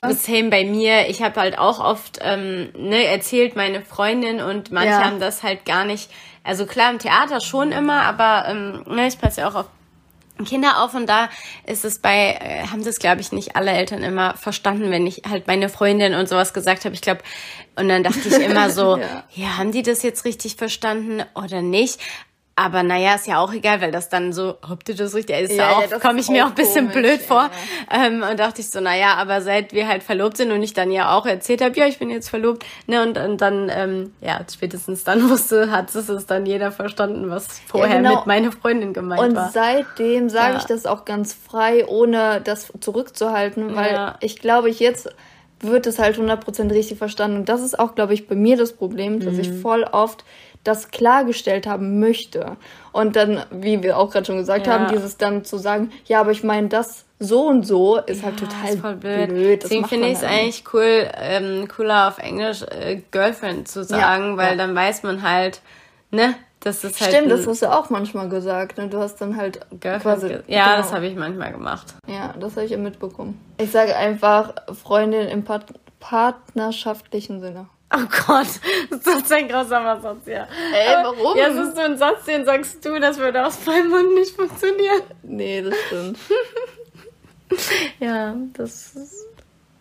Same 0.10 0.50
bei 0.50 0.64
mir. 0.64 1.10
Ich 1.10 1.22
habe 1.22 1.40
halt 1.40 1.60
auch 1.60 1.82
oft 1.84 2.20
ähm, 2.22 2.70
ne, 2.78 3.04
erzählt, 3.06 3.58
meine 3.58 3.82
Freundin 3.82 4.40
und 4.42 4.72
manche 4.72 4.90
Ja. 4.92 5.04
haben 5.04 5.20
das 5.20 5.44
halt 5.44 5.66
gar 5.66 5.84
nicht. 5.84 6.10
Also 6.48 6.66
klar, 6.66 6.92
im 6.92 7.00
Theater 7.00 7.42
schon 7.42 7.72
immer, 7.72 8.04
aber 8.04 8.46
ähm, 8.48 8.84
ne, 8.88 9.08
ich 9.08 9.20
passe 9.20 9.42
ja 9.42 9.50
auch 9.50 9.56
auf 9.56 9.66
Kinder 10.46 10.84
auf 10.84 10.94
und 10.94 11.08
da 11.08 11.30
ist 11.66 11.84
es 11.84 12.00
bei, 12.00 12.38
äh, 12.40 12.68
haben 12.68 12.84
das 12.84 13.00
glaube 13.00 13.22
ich 13.22 13.32
nicht 13.32 13.56
alle 13.56 13.72
Eltern 13.72 14.04
immer 14.04 14.36
verstanden, 14.38 14.92
wenn 14.92 15.08
ich 15.08 15.24
halt 15.28 15.48
meine 15.48 15.68
Freundin 15.68 16.14
und 16.14 16.30
sowas 16.30 16.54
gesagt 16.54 16.86
habe. 16.86 16.94
Ich 16.94 17.02
glaube, 17.02 17.22
und 17.76 17.90
dann 17.90 18.04
dachte 18.04 18.28
ich 18.28 18.34
immer 18.40 18.70
so, 18.70 18.98
Ja. 19.00 19.24
ja. 19.34 19.58
haben 19.58 19.72
die 19.72 19.82
das 19.84 20.04
jetzt 20.04 20.26
richtig 20.26 20.56
verstanden 20.56 21.24
oder 21.36 21.62
nicht? 21.62 22.00
Aber 22.60 22.82
naja, 22.82 23.14
ist 23.14 23.28
ja 23.28 23.40
auch 23.40 23.54
egal, 23.54 23.82
weil 23.82 23.92
das 23.92 24.10
dann 24.10 24.34
so, 24.34 24.56
habt 24.68 24.90
ihr 24.90 24.96
das 24.96 25.14
richtig? 25.14 25.40
Ist 25.42 25.52
Ja, 25.54 25.80
ja, 25.80 25.96
auch, 25.96 26.02
komme 26.02 26.20
ich 26.20 26.28
mir 26.28 26.44
auch 26.44 26.50
ein 26.50 26.56
bisschen 26.56 26.90
komisch, 26.90 27.08
blöd 27.08 27.22
vor. 27.22 27.52
ja. 27.92 28.06
Ähm, 28.08 28.24
und 28.30 28.40
dachte 28.40 28.62
ich 28.62 28.70
so, 28.72 28.80
naja, 28.82 29.14
aber 29.18 29.42
seit 29.42 29.74
wir 29.74 29.88
halt 29.88 30.02
verlobt 30.02 30.38
sind 30.38 30.52
und 30.52 30.64
ich 30.64 30.74
dann 30.74 30.90
ja 30.90 31.16
auch 31.16 31.28
erzählt 31.28 31.62
habe, 31.62 31.78
ja, 31.80 31.86
ich 31.86 32.00
bin 32.00 32.10
jetzt 32.10 32.30
verlobt, 32.30 32.66
ne, 32.88 33.04
und, 33.04 33.16
und 33.20 33.42
dann, 33.42 33.70
ähm, 33.72 34.14
ja, 34.22 34.40
spätestens 34.52 35.04
dann 35.04 35.30
wusste, 35.30 35.70
hat 35.70 35.94
es 35.94 36.10
es 36.10 36.26
dann 36.26 36.48
jeder 36.48 36.72
verstanden, 36.72 37.30
was 37.30 37.46
vorher 37.68 37.98
genau. 37.98 38.16
mit 38.16 38.26
meiner 38.26 38.52
Freundin 38.52 38.92
gemeint 38.92 39.22
Und 39.22 39.36
war. 39.36 39.52
seitdem 39.54 40.28
sage 40.30 40.58
ich 40.58 40.64
das 40.64 40.88
auch 40.88 41.06
ganz 41.06 41.34
frei, 41.36 41.86
ohne 41.88 42.42
das 42.44 42.74
zurückzuhalten, 42.80 43.76
weil 43.76 44.16
ich 44.22 44.40
glaube, 44.40 44.70
jetzt 44.72 45.10
wird 45.60 45.88
es 45.88 45.98
halt 46.00 46.18
100% 46.18 46.72
richtig 46.72 46.98
verstanden. 46.98 47.38
Und 47.38 47.50
das 47.50 47.62
ist 47.62 47.80
auch, 47.80 47.96
glaube 47.96 48.14
ich, 48.14 48.28
bei 48.28 48.36
mir 48.36 48.58
das 48.58 48.74
Problem, 48.74 49.20
dass 49.20 49.34
Mhm. 49.36 49.40
ich 49.40 49.52
voll 49.54 49.84
oft 49.84 50.24
das 50.68 50.90
klargestellt 50.92 51.66
haben 51.68 52.00
möchte. 52.00 52.58
Und 52.92 53.16
dann, 53.16 53.44
wie 53.52 53.82
wir 53.84 53.98
auch 53.98 54.12
gerade 54.12 54.26
schon 54.26 54.38
gesagt 54.38 54.68
Ja. 54.68 54.74
haben, 54.74 54.88
dieses 54.94 55.18
dann 55.18 55.46
zu 55.46 55.58
sagen, 55.58 55.92
ja, 56.06 56.20
aber 56.20 56.32
ich 56.32 56.44
meine 56.44 56.68
das 56.68 57.06
so 57.20 57.48
und 57.48 57.66
so, 57.66 57.98
ist 57.98 58.24
halt 58.24 58.40
Ja, 58.42 58.48
total 58.48 58.74
ist 58.74 58.80
voll 58.82 58.96
blöd. 58.96 59.30
blöd. 59.30 59.64
Deswegen 59.64 59.88
finde 59.88 60.08
ich 60.08 60.14
es 60.16 60.22
halt 60.22 60.32
eigentlich 60.32 60.64
cool, 60.74 61.08
ähm, 61.16 61.68
cooler 61.68 62.10
auf 62.10 62.20
Englisch 62.20 62.64
äh, 62.64 63.02
Girlfriend 63.12 63.68
zu 63.68 63.84
sagen, 63.84 64.38
weil 64.38 64.52
ja. 64.52 64.56
dann 64.56 64.76
weiß 64.76 65.04
man 65.04 65.22
halt, 65.24 65.62
ne, 66.12 66.36
das 66.60 66.84
ist 66.84 67.00
halt 67.00 67.12
Stimmt, 67.14 67.32
das 67.32 67.48
hast 67.48 67.62
du 67.62 67.72
auch 67.72 67.90
manchmal 67.90 68.30
gesagt. 68.30 68.78
Ne? 68.78 68.88
Du 68.88 69.00
hast 69.00 69.16
dann 69.22 69.38
halt 69.38 69.60
Girlfriend. 69.80 70.02
quasi. 70.02 70.28
ja, 70.48 70.66
genau. 70.66 70.78
das 70.78 70.92
habe 70.92 71.06
ich 71.08 71.16
manchmal 71.16 71.52
gemacht. 71.52 71.96
Ja, 72.08 72.34
das 72.40 72.56
habe 72.56 72.66
ich 72.66 72.72
ja 72.72 72.78
mitbekommen. 72.78 73.40
Ich 73.60 73.72
sage 73.72 73.96
einfach 73.96 74.54
Freundin 74.84 75.28
im 75.28 75.44
Part 75.44 75.66
partnerschaftlichen 76.00 77.40
Sinne. 77.40 77.68
Oh 77.94 78.06
Gott, 78.28 78.48
das 78.90 79.16
ist 79.16 79.32
ein 79.32 79.48
grausamer 79.48 80.00
Satz, 80.02 80.26
ja. 80.26 80.48
Ey, 80.74 80.94
Aber- 80.96 81.18
warum? 81.18 81.38
Ja, 81.38 81.50
das 81.50 81.70
ist 81.70 81.76
so 81.76 81.82
ein 81.82 81.98
Satz, 81.98 82.26
den 82.26 82.44
sagst 82.46 82.84
du, 82.86 83.00
das 83.00 83.18
würde 83.18 83.46
aus 83.46 83.66
meinem 83.66 83.90
Mund 83.90 84.14
nicht 84.16 84.36
funktionieren. 84.36 85.04
Nee, 85.24 85.62
das 85.62 85.76
stimmt. 85.88 86.18
Ja, 88.00 88.36
das 88.54 88.94
ist... 88.96 89.26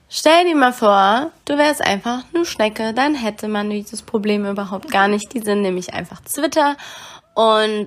Stell 0.09 0.45
dir 0.45 0.55
mal 0.55 0.73
vor, 0.73 1.33
du 1.47 1.59
wärst 1.59 1.83
einfach 1.83 2.23
eine 2.33 2.45
Schnecke, 2.45 2.95
dann 2.95 3.17
hätte 3.17 3.49
man 3.49 3.69
dieses 3.71 4.03
Problem 4.03 4.47
überhaupt 4.47 4.91
gar 4.93 5.09
nicht. 5.09 5.33
Die 5.35 5.41
sind 5.41 5.63
nämlich 5.63 5.93
einfach 5.93 6.21
Twitter 6.21 6.77
und 7.35 7.87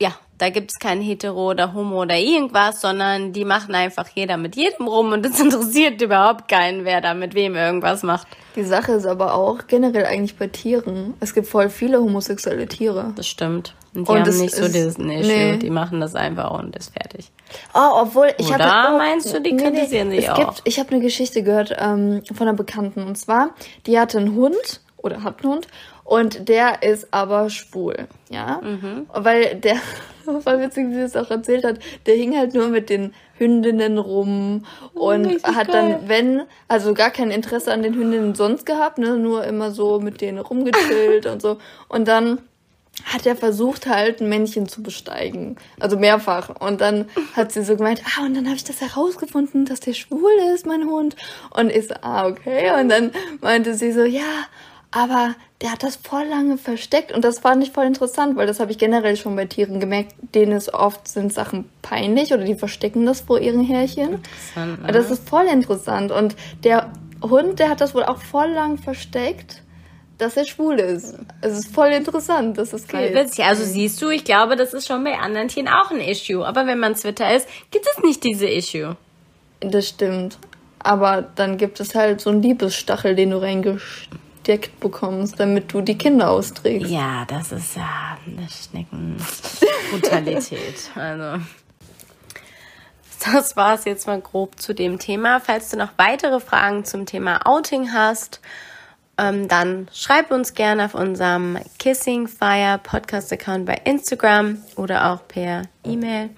ja, 0.00 0.12
da 0.38 0.48
gibt's 0.48 0.78
kein 0.78 1.02
Hetero 1.02 1.50
oder 1.50 1.74
Homo 1.74 2.00
oder 2.02 2.16
irgendwas, 2.16 2.80
sondern 2.80 3.34
die 3.34 3.44
machen 3.44 3.74
einfach 3.74 4.08
jeder 4.14 4.38
mit 4.38 4.56
jedem 4.56 4.88
rum 4.88 5.12
und 5.12 5.26
es 5.26 5.38
interessiert 5.40 6.00
überhaupt 6.00 6.48
keinen, 6.48 6.84
wer 6.86 7.02
da 7.02 7.12
mit 7.12 7.34
wem 7.34 7.54
irgendwas 7.54 8.02
macht. 8.02 8.26
Die 8.56 8.64
Sache 8.64 8.92
ist 8.92 9.06
aber 9.06 9.34
auch 9.34 9.66
generell 9.68 10.06
eigentlich 10.06 10.36
bei 10.36 10.46
Tieren. 10.46 11.14
Es 11.20 11.34
gibt 11.34 11.46
voll 11.46 11.68
viele 11.68 12.00
homosexuelle 12.00 12.66
Tiere. 12.66 13.12
Das 13.14 13.28
stimmt. 13.28 13.74
Und 13.94 14.08
die 14.08 14.12
Und 14.12 14.20
haben 14.20 14.38
nicht 14.38 14.54
so 14.54 14.66
dieses 14.66 14.96
Issue, 14.96 15.06
nee. 15.06 15.56
die 15.58 15.70
machen 15.70 16.00
das 16.00 16.14
einfach 16.14 16.50
und 16.58 16.74
ist 16.76 16.92
fertig. 16.92 17.30
Oh, 17.74 18.02
obwohl 18.02 18.32
ich 18.38 18.52
habe. 18.52 18.94
Oh, 18.94 18.98
meinst 18.98 19.34
du, 19.34 19.40
die 19.40 19.56
kritisieren 19.56 20.10
sich 20.10 20.24
es 20.24 20.30
auch? 20.30 20.36
Gibt, 20.36 20.62
ich 20.64 20.78
habe 20.78 20.90
eine 20.90 21.00
Geschichte 21.00 21.42
gehört 21.42 21.76
ähm, 21.78 22.22
von 22.32 22.48
einer 22.48 22.56
Bekannten 22.56 23.02
und 23.02 23.16
zwar, 23.16 23.50
die 23.86 23.98
hatte 23.98 24.18
einen 24.18 24.34
Hund 24.34 24.80
oder 24.96 25.22
hat 25.24 25.42
einen 25.42 25.54
Hund 25.54 25.68
und 26.10 26.48
der 26.48 26.82
ist 26.82 27.06
aber 27.12 27.50
schwul, 27.50 28.08
ja, 28.30 28.60
Mhm. 28.62 29.06
weil 29.14 29.54
der 29.54 29.76
voll 30.24 30.60
witzig, 30.60 30.88
wie 30.88 30.94
sie 30.94 31.00
es 31.02 31.14
auch 31.16 31.30
erzählt 31.30 31.64
hat, 31.64 31.78
der 32.06 32.16
hing 32.16 32.36
halt 32.36 32.52
nur 32.52 32.66
mit 32.66 32.90
den 32.90 33.14
Hündinnen 33.38 33.96
rum 33.96 34.66
und 34.92 35.24
richtig 35.26 35.54
hat 35.54 35.68
geil. 35.68 35.98
dann, 36.00 36.08
wenn, 36.08 36.42
also 36.66 36.94
gar 36.94 37.10
kein 37.10 37.30
Interesse 37.30 37.72
an 37.72 37.84
den 37.84 37.94
Hündinnen 37.94 38.34
sonst 38.34 38.66
gehabt, 38.66 38.98
ne, 38.98 39.16
nur 39.18 39.44
immer 39.44 39.70
so 39.70 40.00
mit 40.00 40.20
denen 40.20 40.38
rumgechillt 40.38 41.26
und 41.26 41.40
so. 41.40 41.58
Und 41.88 42.08
dann 42.08 42.38
hat 43.04 43.24
er 43.24 43.36
versucht 43.36 43.86
halt 43.86 44.20
ein 44.20 44.28
Männchen 44.28 44.68
zu 44.68 44.82
besteigen, 44.82 45.56
also 45.78 45.96
mehrfach. 45.96 46.60
Und 46.60 46.80
dann 46.80 47.08
hat 47.36 47.52
sie 47.52 47.62
so 47.62 47.76
gemeint, 47.76 48.02
ah 48.04 48.24
und 48.26 48.34
dann 48.36 48.46
habe 48.46 48.56
ich 48.56 48.64
das 48.64 48.80
herausgefunden, 48.80 49.64
dass 49.64 49.78
der 49.78 49.94
schwul 49.94 50.32
ist, 50.52 50.66
mein 50.66 50.84
Hund. 50.90 51.14
Und 51.56 51.70
ich 51.70 51.86
so, 51.86 51.94
ah 52.02 52.26
okay. 52.26 52.72
Und 52.80 52.88
dann 52.88 53.12
meinte 53.40 53.74
sie 53.74 53.92
so, 53.92 54.02
ja, 54.02 54.44
aber 54.90 55.34
der 55.60 55.72
hat 55.72 55.82
das 55.82 55.96
voll 55.96 56.24
lange 56.24 56.56
versteckt 56.56 57.12
und 57.12 57.22
das 57.22 57.40
fand 57.40 57.62
ich 57.62 57.70
voll 57.72 57.84
interessant, 57.84 58.36
weil 58.36 58.46
das 58.46 58.60
habe 58.60 58.70
ich 58.70 58.78
generell 58.78 59.16
schon 59.16 59.36
bei 59.36 59.44
Tieren 59.44 59.78
gemerkt, 59.78 60.14
denen 60.34 60.52
ist 60.52 60.72
oft 60.72 61.06
sind 61.06 61.32
Sachen 61.32 61.68
peinlich 61.82 62.32
oder 62.32 62.44
die 62.44 62.54
verstecken 62.54 63.04
das 63.04 63.20
vor 63.20 63.40
ihren 63.40 63.62
Härchen. 63.62 64.22
Ne? 64.56 64.92
Das 64.92 65.10
ist 65.10 65.28
voll 65.28 65.46
interessant 65.46 66.12
und 66.12 66.34
der 66.64 66.90
Hund, 67.22 67.58
der 67.58 67.68
hat 67.68 67.82
das 67.82 67.94
wohl 67.94 68.04
auch 68.04 68.18
voll 68.18 68.48
lang 68.48 68.78
versteckt, 68.78 69.62
dass 70.16 70.36
er 70.36 70.46
schwul 70.46 70.78
ist. 70.78 71.18
Es 71.42 71.58
ist 71.58 71.74
voll 71.74 71.88
interessant, 71.88 72.56
dass 72.56 72.72
es 72.72 72.86
geht. 72.88 73.14
witzig. 73.14 73.44
Also 73.44 73.64
siehst 73.64 74.00
du, 74.00 74.08
ich 74.08 74.24
glaube, 74.24 74.56
das 74.56 74.72
ist 74.72 74.86
schon 74.86 75.04
bei 75.04 75.18
anderen 75.18 75.48
Tieren 75.48 75.68
auch 75.68 75.90
ein 75.90 76.00
Issue. 76.00 76.46
Aber 76.46 76.66
wenn 76.66 76.78
man 76.78 76.94
Twitter 76.94 77.34
ist, 77.34 77.48
gibt 77.70 77.86
es 77.86 78.02
nicht 78.02 78.22
diese 78.24 78.46
Issue. 78.46 78.96
Das 79.60 79.88
stimmt. 79.88 80.38
Aber 80.78 81.22
dann 81.22 81.56
gibt 81.56 81.80
es 81.80 81.94
halt 81.94 82.20
so 82.20 82.30
einen 82.30 82.42
Liebesstachel, 82.42 83.14
den 83.14 83.30
du 83.30 83.40
reingesteckt 83.40 84.10
bekommst, 84.80 85.38
damit 85.38 85.72
du 85.72 85.80
die 85.80 85.96
Kinder 85.96 86.30
austrägst. 86.30 86.90
Ja, 86.90 87.24
das 87.26 87.52
ist 87.52 87.76
ja 87.76 88.18
eine 88.26 88.48
Schneckenbrutalität. 88.48 90.90
also. 90.96 91.40
Das 93.24 93.56
war 93.56 93.74
es 93.74 93.84
jetzt 93.84 94.06
mal 94.06 94.20
grob 94.20 94.58
zu 94.58 94.74
dem 94.74 94.98
Thema. 94.98 95.40
Falls 95.40 95.68
du 95.70 95.76
noch 95.76 95.90
weitere 95.98 96.40
Fragen 96.40 96.86
zum 96.86 97.04
Thema 97.04 97.46
Outing 97.46 97.92
hast, 97.92 98.40
ähm, 99.18 99.46
dann 99.48 99.90
schreib 99.92 100.30
uns 100.30 100.54
gerne 100.54 100.86
auf 100.86 100.94
unserem 100.94 101.58
Kissing 101.78 102.28
Fire 102.28 102.80
Podcast 102.82 103.30
Account 103.32 103.66
bei 103.66 103.74
Instagram 103.84 104.62
oder 104.76 105.12
auch 105.12 105.28
per 105.28 105.64
E-Mail. 105.84 106.30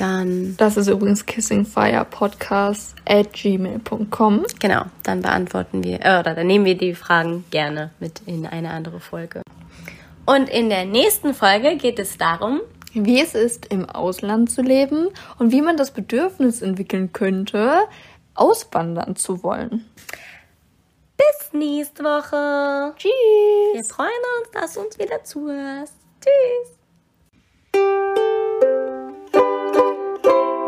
Dann, 0.00 0.56
Das 0.56 0.76
ist 0.78 0.88
übrigens 0.88 1.26
kissingfirepodcast 1.26 2.94
at 3.06 3.32
gmail.com. 3.34 4.46
genau, 4.58 4.84
dann 5.02 5.20
beantworten 5.20 5.84
wir, 5.84 6.00
äh, 6.04 6.18
oder 6.20 6.34
dann 6.34 6.46
nehmen 6.46 6.64
wir 6.64 6.76
die 6.76 6.94
Fragen 6.94 7.44
gerne 7.50 7.90
mit 8.00 8.22
in 8.24 8.46
eine 8.46 8.70
andere 8.70 8.98
Folge. 8.98 9.42
Und 10.24 10.48
in 10.48 10.70
der 10.70 10.86
nächsten 10.86 11.34
Folge 11.34 11.76
geht 11.76 11.98
es 11.98 12.16
darum, 12.16 12.60
Wie 12.92 13.20
es 13.20 13.34
ist, 13.34 13.66
im 13.66 13.88
Ausland 13.88 14.50
zu 14.50 14.62
leben 14.62 15.08
und 15.38 15.52
wie 15.52 15.62
man 15.62 15.76
das 15.76 15.92
Bedürfnis 15.92 16.60
entwickeln 16.62 17.12
könnte, 17.12 17.74
auswandern 18.34 19.14
zu 19.16 19.42
wollen. 19.42 19.84
bis 21.16 21.52
nächste 21.52 22.02
Woche. 22.02 22.94
Tschüss! 22.96 23.12
Wir 23.74 23.84
freuen 23.84 24.08
uns, 24.40 24.50
dass 24.52 24.74
du 24.74 24.80
uns 24.80 24.98
wieder 24.98 25.22
zuhörst. 25.22 25.94
Tschüss. 26.20 26.78
thank 30.22 30.34
you 30.34 30.59